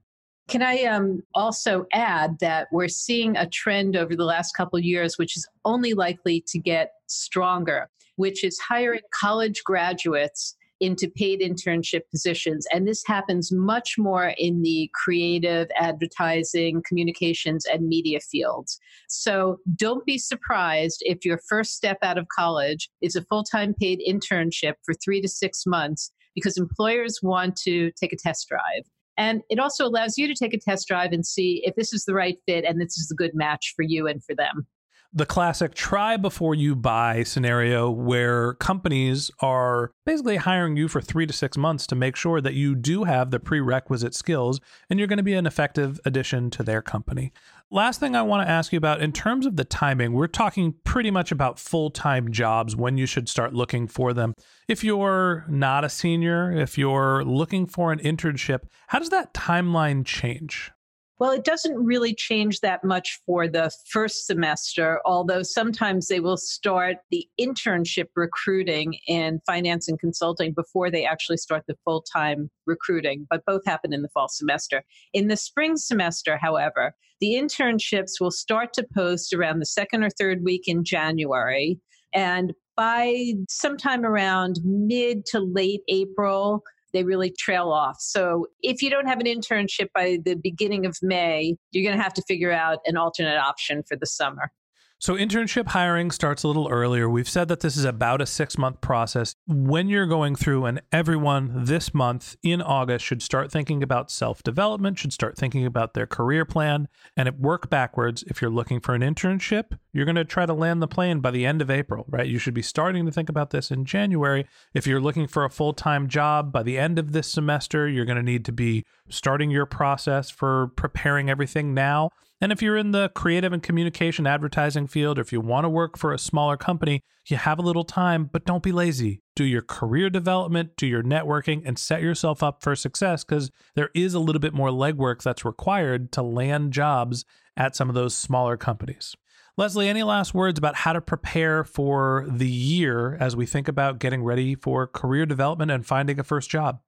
Can 0.47 0.61
I 0.61 0.83
um, 0.83 1.23
also 1.33 1.87
add 1.93 2.37
that 2.41 2.67
we're 2.71 2.89
seeing 2.89 3.35
a 3.37 3.49
trend 3.49 3.95
over 3.95 4.15
the 4.15 4.23
last 4.23 4.55
couple 4.55 4.77
years, 4.77 5.17
which 5.17 5.35
is 5.35 5.47
only 5.65 5.95
likely 5.95 6.41
to 6.47 6.59
get 6.59 6.91
stronger, 7.07 7.89
which 8.17 8.43
is 8.43 8.59
hiring 8.59 9.01
college 9.11 9.63
graduates 9.63 10.55
into 10.79 11.09
paid 11.09 11.41
internship 11.41 12.01
positions. 12.11 12.65
And 12.71 12.87
this 12.87 13.03
happens 13.05 13.51
much 13.51 13.95
more 13.97 14.33
in 14.37 14.61
the 14.61 14.89
creative, 14.93 15.67
advertising, 15.77 16.83
communications, 16.87 17.65
and 17.65 17.87
media 17.87 18.19
fields. 18.19 18.79
So 19.07 19.57
don't 19.75 20.05
be 20.05 20.17
surprised 20.17 21.01
if 21.01 21.25
your 21.25 21.39
first 21.49 21.73
step 21.73 21.97
out 22.01 22.17
of 22.17 22.27
college 22.27 22.89
is 23.01 23.15
a 23.15 23.23
full 23.23 23.43
time 23.43 23.73
paid 23.73 24.01
internship 24.07 24.73
for 24.83 24.93
three 24.93 25.21
to 25.21 25.27
six 25.27 25.65
months 25.65 26.11
because 26.35 26.57
employers 26.57 27.19
want 27.23 27.55
to 27.55 27.91
take 27.99 28.13
a 28.13 28.17
test 28.17 28.47
drive. 28.47 28.83
And 29.17 29.41
it 29.49 29.59
also 29.59 29.85
allows 29.85 30.17
you 30.17 30.27
to 30.27 30.35
take 30.35 30.53
a 30.53 30.59
test 30.59 30.87
drive 30.87 31.11
and 31.11 31.25
see 31.25 31.63
if 31.65 31.75
this 31.75 31.91
is 31.91 32.05
the 32.05 32.13
right 32.13 32.37
fit 32.45 32.63
and 32.63 32.79
this 32.79 32.97
is 32.97 33.09
a 33.11 33.15
good 33.15 33.31
match 33.33 33.73
for 33.75 33.81
you 33.81 34.07
and 34.07 34.23
for 34.23 34.35
them. 34.35 34.67
The 35.13 35.25
classic 35.25 35.73
try 35.73 36.17
before 36.17 36.53
you 36.53 36.75
buy 36.75 37.23
scenario 37.23 37.89
where 37.89 38.53
companies 38.55 39.31
are 39.39 39.91
basically 40.05 40.35
hiring 40.35 40.75
you 40.75 40.89
for 40.89 40.99
three 40.99 41.25
to 41.25 41.33
six 41.33 41.55
months 41.57 41.87
to 41.87 41.95
make 41.95 42.17
sure 42.17 42.41
that 42.41 42.55
you 42.55 42.75
do 42.75 43.05
have 43.05 43.31
the 43.31 43.39
prerequisite 43.39 44.13
skills 44.13 44.59
and 44.89 44.99
you're 44.99 45.07
going 45.07 45.17
to 45.17 45.23
be 45.23 45.33
an 45.33 45.47
effective 45.47 46.01
addition 46.03 46.49
to 46.51 46.61
their 46.61 46.81
company. 46.81 47.31
Last 47.71 48.01
thing 48.01 48.15
I 48.15 48.21
want 48.21 48.45
to 48.45 48.51
ask 48.51 48.73
you 48.73 48.77
about 48.77 49.01
in 49.01 49.13
terms 49.13 49.45
of 49.45 49.55
the 49.55 49.63
timing, 49.63 50.11
we're 50.11 50.27
talking 50.27 50.75
pretty 50.83 51.09
much 51.09 51.31
about 51.31 51.57
full 51.57 51.89
time 51.89 52.31
jobs 52.31 52.75
when 52.75 52.97
you 52.97 53.05
should 53.05 53.29
start 53.29 53.53
looking 53.53 53.87
for 53.87 54.13
them. 54.13 54.33
If 54.67 54.83
you're 54.83 55.45
not 55.47 55.85
a 55.85 55.89
senior, 55.89 56.51
if 56.51 56.77
you're 56.77 57.23
looking 57.23 57.65
for 57.65 57.93
an 57.93 57.99
internship, 57.99 58.63
how 58.87 58.99
does 58.99 59.09
that 59.09 59.33
timeline 59.33 60.05
change? 60.05 60.71
Well, 61.19 61.31
it 61.31 61.43
doesn't 61.43 61.83
really 61.83 62.13
change 62.13 62.59
that 62.59 62.83
much 62.83 63.19
for 63.25 63.47
the 63.47 63.71
first 63.89 64.27
semester, 64.27 65.01
although 65.03 65.41
sometimes 65.41 66.07
they 66.07 66.19
will 66.19 66.37
start 66.37 66.97
the 67.09 67.27
internship 67.41 68.07
recruiting 68.15 68.99
in 69.07 69.39
finance 69.47 69.87
and 69.87 69.99
consulting 69.99 70.53
before 70.53 70.91
they 70.91 71.05
actually 71.05 71.37
start 71.37 71.63
the 71.67 71.77
full 71.83 72.03
time 72.03 72.51
recruiting, 72.67 73.25
but 73.31 73.45
both 73.47 73.65
happen 73.65 73.93
in 73.93 74.03
the 74.03 74.09
fall 74.09 74.27
semester. 74.29 74.83
In 75.11 75.27
the 75.27 75.37
spring 75.37 75.75
semester, 75.75 76.37
however, 76.37 76.93
the 77.19 77.33
internships 77.33 78.21
will 78.21 78.29
start 78.29 78.73
to 78.73 78.85
post 78.95 79.33
around 79.33 79.57
the 79.57 79.65
second 79.65 80.03
or 80.03 80.11
third 80.11 80.43
week 80.43 80.67
in 80.67 80.83
January. 80.83 81.79
And 82.13 82.53
by 82.75 83.33
sometime 83.49 84.05
around 84.05 84.59
mid 84.63 85.25
to 85.27 85.39
late 85.39 85.81
April, 85.89 86.63
they 86.97 87.03
really 87.03 87.31
trail 87.37 87.71
off. 87.71 87.97
So 87.99 88.47
if 88.61 88.81
you 88.81 88.89
don't 88.89 89.07
have 89.07 89.19
an 89.19 89.27
internship 89.27 89.89
by 89.93 90.17
the 90.25 90.33
beginning 90.33 90.85
of 90.87 90.97
May, 91.03 91.55
you're 91.71 91.83
going 91.83 91.95
to 91.95 92.03
have 92.03 92.13
to 92.15 92.23
figure 92.27 92.51
out 92.51 92.79
an 92.85 92.97
alternate 92.97 93.37
option 93.37 93.83
for 93.87 93.95
the 93.95 94.07
summer. 94.07 94.51
So, 94.99 95.13
internship 95.13 95.67
hiring 95.67 96.09
starts 96.09 96.41
a 96.41 96.47
little 96.47 96.69
earlier. 96.69 97.07
We've 97.07 97.29
said 97.29 97.49
that 97.49 97.59
this 97.59 97.77
is 97.77 97.85
about 97.85 98.19
a 98.19 98.25
six 98.25 98.57
month 98.57 98.81
process. 98.81 99.35
When 99.45 99.89
you're 99.89 100.07
going 100.07 100.35
through, 100.35 100.65
and 100.65 100.81
everyone 100.91 101.65
this 101.65 101.93
month 101.93 102.35
in 102.41 102.63
August 102.63 103.05
should 103.05 103.21
start 103.21 103.51
thinking 103.51 103.83
about 103.83 104.09
self 104.09 104.41
development, 104.41 104.97
should 104.97 105.13
start 105.13 105.37
thinking 105.37 105.67
about 105.67 105.93
their 105.93 106.07
career 106.07 106.45
plan, 106.45 106.87
and 107.15 107.29
work 107.37 107.69
backwards. 107.69 108.23
If 108.23 108.41
you're 108.41 108.49
looking 108.49 108.79
for 108.79 108.95
an 108.95 109.03
internship, 109.03 109.77
you're 109.97 110.05
going 110.05 110.15
to 110.15 110.23
try 110.23 110.45
to 110.45 110.53
land 110.53 110.79
the 110.79 110.87
plane 110.87 111.21
by 111.21 111.31
the 111.31 111.43
end 111.43 111.59
of 111.59 111.71
April, 111.71 112.05
right? 112.07 112.27
You 112.27 112.37
should 112.37 112.53
be 112.53 112.61
starting 112.61 113.07
to 113.07 113.11
think 113.11 113.29
about 113.29 113.49
this 113.49 113.71
in 113.71 113.83
January. 113.83 114.45
If 114.75 114.85
you're 114.85 115.01
looking 115.01 115.25
for 115.25 115.43
a 115.43 115.49
full 115.49 115.73
time 115.73 116.07
job 116.07 116.51
by 116.51 116.61
the 116.61 116.77
end 116.77 116.99
of 116.99 117.13
this 117.13 117.31
semester, 117.31 117.87
you're 117.89 118.05
going 118.05 118.17
to 118.17 118.21
need 118.21 118.45
to 118.45 118.51
be 118.51 118.85
starting 119.09 119.49
your 119.49 119.65
process 119.65 120.29
for 120.29 120.67
preparing 120.75 121.31
everything 121.31 121.73
now. 121.73 122.11
And 122.39 122.51
if 122.51 122.61
you're 122.61 122.77
in 122.77 122.91
the 122.91 123.09
creative 123.15 123.51
and 123.51 123.63
communication 123.63 124.27
advertising 124.27 124.85
field, 124.85 125.17
or 125.17 125.21
if 125.21 125.33
you 125.33 125.41
want 125.41 125.65
to 125.65 125.69
work 125.69 125.97
for 125.97 126.13
a 126.13 126.19
smaller 126.19 126.57
company, 126.57 127.01
you 127.25 127.37
have 127.37 127.57
a 127.57 127.63
little 127.63 127.83
time, 127.83 128.29
but 128.31 128.45
don't 128.45 128.61
be 128.61 128.71
lazy. 128.71 129.23
Do 129.35 129.45
your 129.45 129.63
career 129.63 130.11
development, 130.11 130.77
do 130.77 130.85
your 130.85 131.01
networking, 131.01 131.63
and 131.65 131.79
set 131.79 132.03
yourself 132.03 132.43
up 132.43 132.61
for 132.61 132.75
success 132.75 133.23
because 133.23 133.49
there 133.73 133.89
is 133.95 134.13
a 134.13 134.19
little 134.19 134.39
bit 134.39 134.53
more 134.53 134.69
legwork 134.69 135.23
that's 135.23 135.43
required 135.43 136.11
to 136.11 136.21
land 136.21 136.71
jobs 136.71 137.25
at 137.57 137.75
some 137.75 137.89
of 137.89 137.95
those 137.95 138.15
smaller 138.15 138.57
companies. 138.57 139.15
Lesley, 139.59 139.89
any 139.89 140.03
last 140.03 140.35
words 140.35 140.59
about 140.59 140.75
how 140.75 140.93
to 140.93 141.01
prepare 141.01 141.63
for 141.63 142.27
the 142.29 142.47
year 142.47 143.17
as 143.19 143.35
we 143.35 143.47
think 143.47 143.67
about 143.67 143.97
getting 143.97 144.23
ready 144.23 144.53
for 144.53 144.85
career 144.85 145.25
development 145.25 145.71
and 145.71 145.83
finding 145.83 146.19
a 146.19 146.23
first 146.23 146.47
job? 146.47 146.79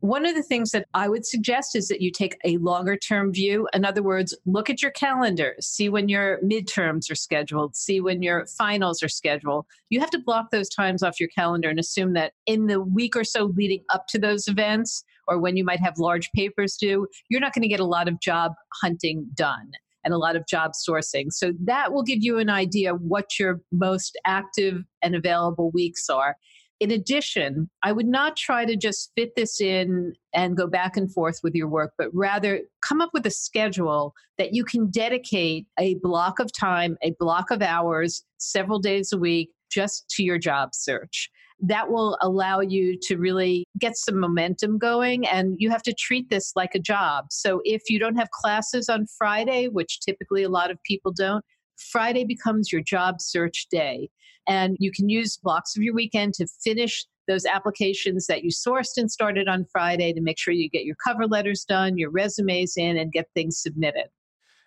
One 0.00 0.26
of 0.26 0.34
the 0.34 0.42
things 0.42 0.72
that 0.72 0.88
I 0.92 1.08
would 1.08 1.24
suggest 1.24 1.76
is 1.76 1.86
that 1.86 2.00
you 2.00 2.10
take 2.10 2.36
a 2.44 2.56
longer 2.56 2.96
term 2.96 3.32
view. 3.32 3.68
In 3.72 3.84
other 3.84 4.02
words, 4.02 4.36
look 4.44 4.68
at 4.68 4.82
your 4.82 4.90
calendar, 4.90 5.54
see 5.60 5.88
when 5.88 6.08
your 6.08 6.40
midterms 6.42 7.12
are 7.12 7.14
scheduled, 7.14 7.76
see 7.76 8.00
when 8.00 8.24
your 8.24 8.44
finals 8.58 9.04
are 9.04 9.08
scheduled. 9.08 9.66
You 9.88 10.00
have 10.00 10.10
to 10.10 10.18
block 10.18 10.50
those 10.50 10.68
times 10.68 11.04
off 11.04 11.20
your 11.20 11.28
calendar 11.28 11.68
and 11.68 11.78
assume 11.78 12.14
that 12.14 12.32
in 12.46 12.66
the 12.66 12.80
week 12.80 13.14
or 13.14 13.22
so 13.22 13.52
leading 13.56 13.84
up 13.88 14.08
to 14.08 14.18
those 14.18 14.48
events, 14.48 15.04
or 15.28 15.38
when 15.38 15.56
you 15.56 15.64
might 15.64 15.80
have 15.80 15.96
large 15.98 16.32
papers 16.32 16.76
due, 16.76 17.06
you're 17.28 17.40
not 17.40 17.54
going 17.54 17.62
to 17.62 17.68
get 17.68 17.78
a 17.78 17.84
lot 17.84 18.08
of 18.08 18.18
job 18.18 18.54
hunting 18.82 19.28
done 19.34 19.70
and 20.04 20.14
a 20.14 20.18
lot 20.18 20.36
of 20.36 20.46
job 20.46 20.72
sourcing. 20.72 21.26
So 21.30 21.52
that 21.64 21.92
will 21.92 22.02
give 22.02 22.18
you 22.20 22.38
an 22.38 22.50
idea 22.50 22.94
what 22.94 23.38
your 23.38 23.60
most 23.72 24.18
active 24.26 24.82
and 25.02 25.14
available 25.14 25.70
weeks 25.70 26.08
are 26.08 26.36
in 26.80 26.90
addition, 26.90 27.68
I 27.82 27.92
would 27.92 28.06
not 28.06 28.36
try 28.36 28.64
to 28.64 28.74
just 28.74 29.12
fit 29.14 29.36
this 29.36 29.60
in 29.60 30.14
and 30.34 30.56
go 30.56 30.66
back 30.66 30.96
and 30.96 31.12
forth 31.12 31.40
with 31.42 31.54
your 31.54 31.68
work, 31.68 31.92
but 31.98 32.08
rather 32.14 32.60
come 32.80 33.02
up 33.02 33.10
with 33.12 33.26
a 33.26 33.30
schedule 33.30 34.14
that 34.38 34.54
you 34.54 34.64
can 34.64 34.90
dedicate 34.90 35.66
a 35.78 35.96
block 36.02 36.40
of 36.40 36.50
time, 36.52 36.96
a 37.02 37.14
block 37.18 37.50
of 37.50 37.60
hours, 37.60 38.24
several 38.38 38.78
days 38.78 39.12
a 39.12 39.18
week 39.18 39.50
just 39.70 40.08
to 40.10 40.22
your 40.22 40.38
job 40.38 40.70
search. 40.72 41.30
That 41.62 41.90
will 41.90 42.16
allow 42.22 42.60
you 42.60 42.98
to 43.02 43.16
really 43.16 43.64
get 43.78 43.96
some 43.96 44.18
momentum 44.18 44.78
going, 44.78 45.26
and 45.26 45.56
you 45.58 45.70
have 45.70 45.82
to 45.82 45.92
treat 45.92 46.30
this 46.30 46.52
like 46.56 46.74
a 46.74 46.78
job. 46.78 47.26
So, 47.30 47.60
if 47.64 47.82
you 47.88 47.98
don't 47.98 48.16
have 48.16 48.30
classes 48.30 48.88
on 48.88 49.06
Friday, 49.18 49.68
which 49.68 50.00
typically 50.00 50.42
a 50.42 50.48
lot 50.48 50.70
of 50.70 50.82
people 50.84 51.12
don't, 51.12 51.44
Friday 51.76 52.24
becomes 52.24 52.72
your 52.72 52.82
job 52.82 53.20
search 53.20 53.66
day. 53.70 54.08
And 54.48 54.76
you 54.80 54.90
can 54.90 55.08
use 55.08 55.36
blocks 55.36 55.76
of 55.76 55.82
your 55.82 55.94
weekend 55.94 56.34
to 56.34 56.46
finish 56.64 57.04
those 57.28 57.46
applications 57.46 58.26
that 58.26 58.42
you 58.42 58.50
sourced 58.50 58.96
and 58.96 59.10
started 59.10 59.48
on 59.48 59.66
Friday 59.70 60.12
to 60.12 60.20
make 60.20 60.38
sure 60.38 60.52
you 60.52 60.68
get 60.68 60.84
your 60.84 60.96
cover 61.06 61.26
letters 61.26 61.64
done, 61.64 61.96
your 61.96 62.10
resumes 62.10 62.74
in, 62.76 62.96
and 62.96 63.12
get 63.12 63.28
things 63.34 63.60
submitted. 63.60 64.06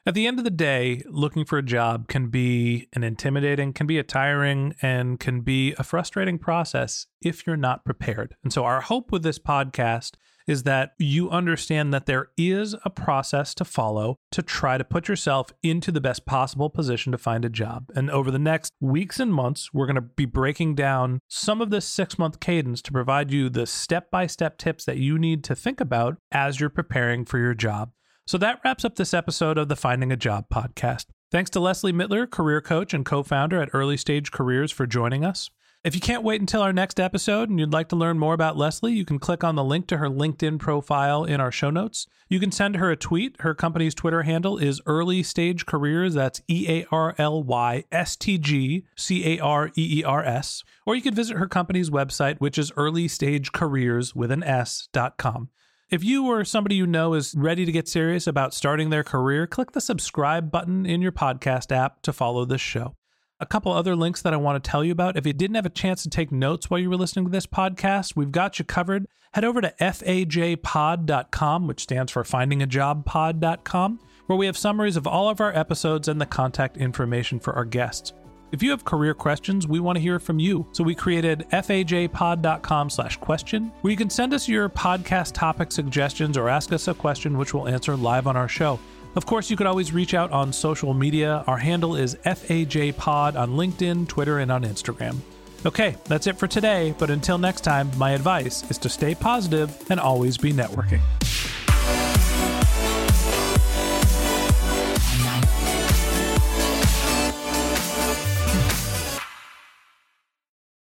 At 0.06 0.16
the 0.16 0.28
end 0.28 0.38
of 0.38 0.44
the 0.44 0.52
day, 0.52 1.02
looking 1.06 1.46
for 1.46 1.58
a 1.58 1.64
job 1.64 2.10
can 2.10 2.28
be 2.28 2.90
an 2.92 3.06
intimidating, 3.06 3.72
can 3.72 3.88
be 3.88 3.98
a 3.98 4.04
tiring, 4.04 4.76
and 4.82 5.18
can 5.18 5.40
be 5.40 5.74
a 5.78 5.84
frustrating 5.84 6.38
process 6.38 7.08
if 7.22 7.48
you're 7.48 7.56
not 7.56 7.86
prepared. 7.86 8.36
And 8.44 8.52
so, 8.52 8.66
our 8.66 8.82
hope 8.82 9.14
with 9.14 9.24
this 9.24 9.40
podcast 9.40 10.16
is 10.46 10.64
that 10.64 10.92
you 11.00 11.30
understand 11.30 11.94
that 11.94 12.06
there 12.06 12.28
is 12.36 12.76
a 12.84 12.90
process 12.90 13.54
to 13.54 13.64
follow 13.64 14.18
to 14.32 14.42
try 14.42 14.78
to 14.78 14.84
put 14.84 15.08
yourself 15.08 15.54
into 15.64 15.90
the 15.90 16.02
best 16.02 16.26
possible 16.26 16.70
position 16.70 17.14
to 17.14 17.18
find 17.18 17.46
a 17.46 17.50
job. 17.50 17.90
And 17.96 18.12
over 18.12 18.30
the 18.30 18.38
next 18.38 18.74
weeks 18.82 19.22
and 19.22 19.34
months, 19.34 19.74
we're 19.74 19.86
going 19.86 19.96
to 19.96 20.02
be 20.02 20.26
breaking 20.26 20.76
down 20.76 21.20
some 21.30 21.62
of 21.62 21.70
this 21.70 21.88
six 21.88 22.20
month 22.20 22.42
cadence 22.42 22.82
to 22.82 22.92
provide 22.92 23.32
you 23.32 23.50
the 23.50 23.66
step 23.66 24.12
by 24.12 24.28
step 24.28 24.58
tips 24.58 24.84
that 24.84 24.98
you 24.98 25.18
need 25.18 25.46
to 25.46 25.56
think 25.56 25.80
about 25.80 26.18
as 26.30 26.60
you're 26.60 26.70
preparing 26.70 27.24
for 27.24 27.40
your 27.40 27.54
job. 27.54 27.92
So 28.26 28.38
that 28.38 28.62
wraps 28.64 28.86
up 28.86 28.96
this 28.96 29.14
episode 29.14 29.58
of 29.58 29.68
the 29.68 29.76
Finding 29.76 30.12
a 30.12 30.16
Job 30.16 30.46
podcast. 30.50 31.08
Thanks 31.30 31.50
to 31.52 31.60
Lesley 31.60 31.92
Mitler, 31.92 32.30
career 32.30 32.62
coach 32.62 32.94
and 32.94 33.06
co 33.06 33.22
founder 33.22 33.62
at 33.62 33.70
Early 33.74 33.98
Stage 33.98 34.32
Careers, 34.32 34.72
for 34.72 34.88
joining 34.88 35.26
us. 35.26 35.50
If 35.84 35.94
you 35.94 36.00
can't 36.00 36.24
wait 36.24 36.40
until 36.40 36.62
our 36.62 36.72
next 36.72 37.02
episode 37.02 37.50
and 37.50 37.60
you'd 37.60 37.74
like 37.74 37.90
to 37.90 37.98
learn 37.98 38.18
more 38.18 38.34
about 38.34 38.56
Lesley, 38.56 38.94
you 38.94 39.04
can 39.04 39.20
click 39.20 39.44
on 39.44 39.56
the 39.56 39.64
link 39.64 39.88
to 39.88 39.98
her 39.98 40.08
LinkedIn 40.08 40.58
profile 40.58 41.26
in 41.26 41.42
our 41.42 41.52
show 41.52 41.70
notes. 41.70 42.08
You 42.30 42.40
can 42.40 42.54
send 42.54 42.78
her 42.78 42.90
a 42.90 42.96
tweet. 42.96 43.36
Her 43.42 43.54
company's 43.54 43.94
Twitter 43.94 44.24
handle 44.24 44.58
is 44.58 44.80
Early 44.86 45.22
Stage 45.22 45.66
Careers. 45.66 46.14
That's 46.14 46.42
E 46.48 46.66
A 46.70 46.86
R 46.90 47.16
L 47.18 47.44
Y 47.44 47.84
S 47.92 48.16
T 48.16 48.38
G 48.38 48.86
C 48.96 49.34
A 49.34 49.40
R 49.44 49.68
E 49.76 50.00
E 50.00 50.04
R 50.06 50.24
S. 50.24 50.64
Or 50.86 50.96
you 50.96 51.02
can 51.02 51.14
visit 51.14 51.36
her 51.36 51.50
company's 51.50 51.90
website, 51.90 52.38
which 52.38 52.58
is 52.58 52.72
earlystagecareers 52.72 54.16
with 54.16 54.32
an 54.32 54.44
S.com. 54.44 55.50
If 55.90 56.04
you 56.04 56.26
or 56.28 56.44
somebody 56.44 56.76
you 56.76 56.88
know 56.88 57.14
is 57.14 57.36
ready 57.36 57.66
to 57.66 57.72
get 57.72 57.88
serious 57.88 58.26
about 58.26 58.54
starting 58.54 58.90
their 58.90 59.04
career, 59.04 59.46
click 59.46 59.74
the 59.74 59.82
subscribe 59.82 60.50
button 60.50 60.86
in 60.86 61.02
your 61.02 61.12
podcast 61.12 61.72
app 61.72 62.02
to 62.04 62.14
follow 62.14 62.46
this 62.46 62.62
show. 62.62 62.96
A 63.40 63.46
couple 63.46 63.72
other 63.72 63.96
links 63.96 64.22
that 64.22 64.34
I 64.34 64.38
want 64.38 64.64
to 64.64 64.70
tell 64.70 64.84
you 64.84 64.92
about. 64.92 65.18
If 65.18 65.28
you 65.28 65.34
didn't 65.34 65.56
have 65.56 65.66
a 65.66 65.70
chance 65.70 66.02
to 66.04 66.10
take 66.10 66.32
notes 66.32 66.70
while 66.70 66.80
you 66.80 66.90
were 66.90 66.96
listening 66.96 67.26
to 67.26 67.32
this 67.32 67.46
podcast, 67.46 68.16
we've 68.16 68.32
got 68.32 68.58
you 68.58 68.66
covered. 68.66 69.06
Head 69.34 69.44
over 69.44 69.62
to 69.62 69.74
fajpod.com, 69.80 71.68
which 71.68 71.82
stands 71.82 72.12
for 72.12 72.24
findingajobpod.com, 72.24 74.00
where 74.28 74.38
we 74.38 74.46
have 74.46 74.58
summaries 74.58 74.96
of 74.96 75.06
all 75.06 75.30
of 75.30 75.42
our 75.42 75.56
episodes 75.56 76.08
and 76.08 76.22
the 76.22 76.26
contact 76.26 76.78
information 76.78 77.40
for 77.40 77.54
our 77.54 77.66
guests. 77.66 78.14
If 78.54 78.62
you 78.62 78.70
have 78.70 78.86
career 78.86 79.16
questions, 79.16 79.68
we 79.68 79.80
want 79.80 79.96
to 79.96 80.00
hear 80.00 80.20
from 80.20 80.38
you. 80.38 80.68
So 80.74 80.84
we 80.84 80.94
created 80.94 81.48
fajpod.com 81.50 82.92
slash 82.92 83.18
question, 83.18 83.72
where 83.82 83.90
you 83.90 83.98
can 83.98 84.12
send 84.12 84.32
us 84.32 84.48
your 84.48 84.70
podcast 84.70 85.34
topic 85.34 85.72
suggestions 85.72 86.38
or 86.38 86.48
ask 86.48 86.72
us 86.72 86.88
a 86.88 86.94
question 86.94 87.36
which 87.36 87.56
we'll 87.56 87.68
answer 87.68 87.96
live 87.96 88.28
on 88.28 88.38
our 88.38 88.48
show. 88.48 88.80
Of 89.16 89.26
course, 89.26 89.50
you 89.50 89.58
could 89.58 89.66
always 89.66 89.92
reach 89.92 90.14
out 90.14 90.32
on 90.32 90.54
social 90.54 90.94
media. 90.94 91.44
Our 91.48 91.58
handle 91.58 91.96
is 91.96 92.14
FAJPod 92.26 93.36
on 93.36 93.54
LinkedIn, 93.54 94.08
Twitter, 94.08 94.38
and 94.38 94.52
on 94.52 94.64
Instagram. 94.64 95.18
Okay, 95.66 95.96
that's 96.06 96.28
it 96.28 96.38
for 96.38 96.46
today, 96.46 96.94
but 97.00 97.10
until 97.10 97.40
next 97.40 97.62
time, 97.62 97.90
my 97.98 98.12
advice 98.12 98.70
is 98.70 98.78
to 98.78 98.90
stay 98.90 99.16
positive 99.16 99.76
and 99.90 100.00
always 100.00 100.38
be 100.38 100.54
networking. 100.54 101.02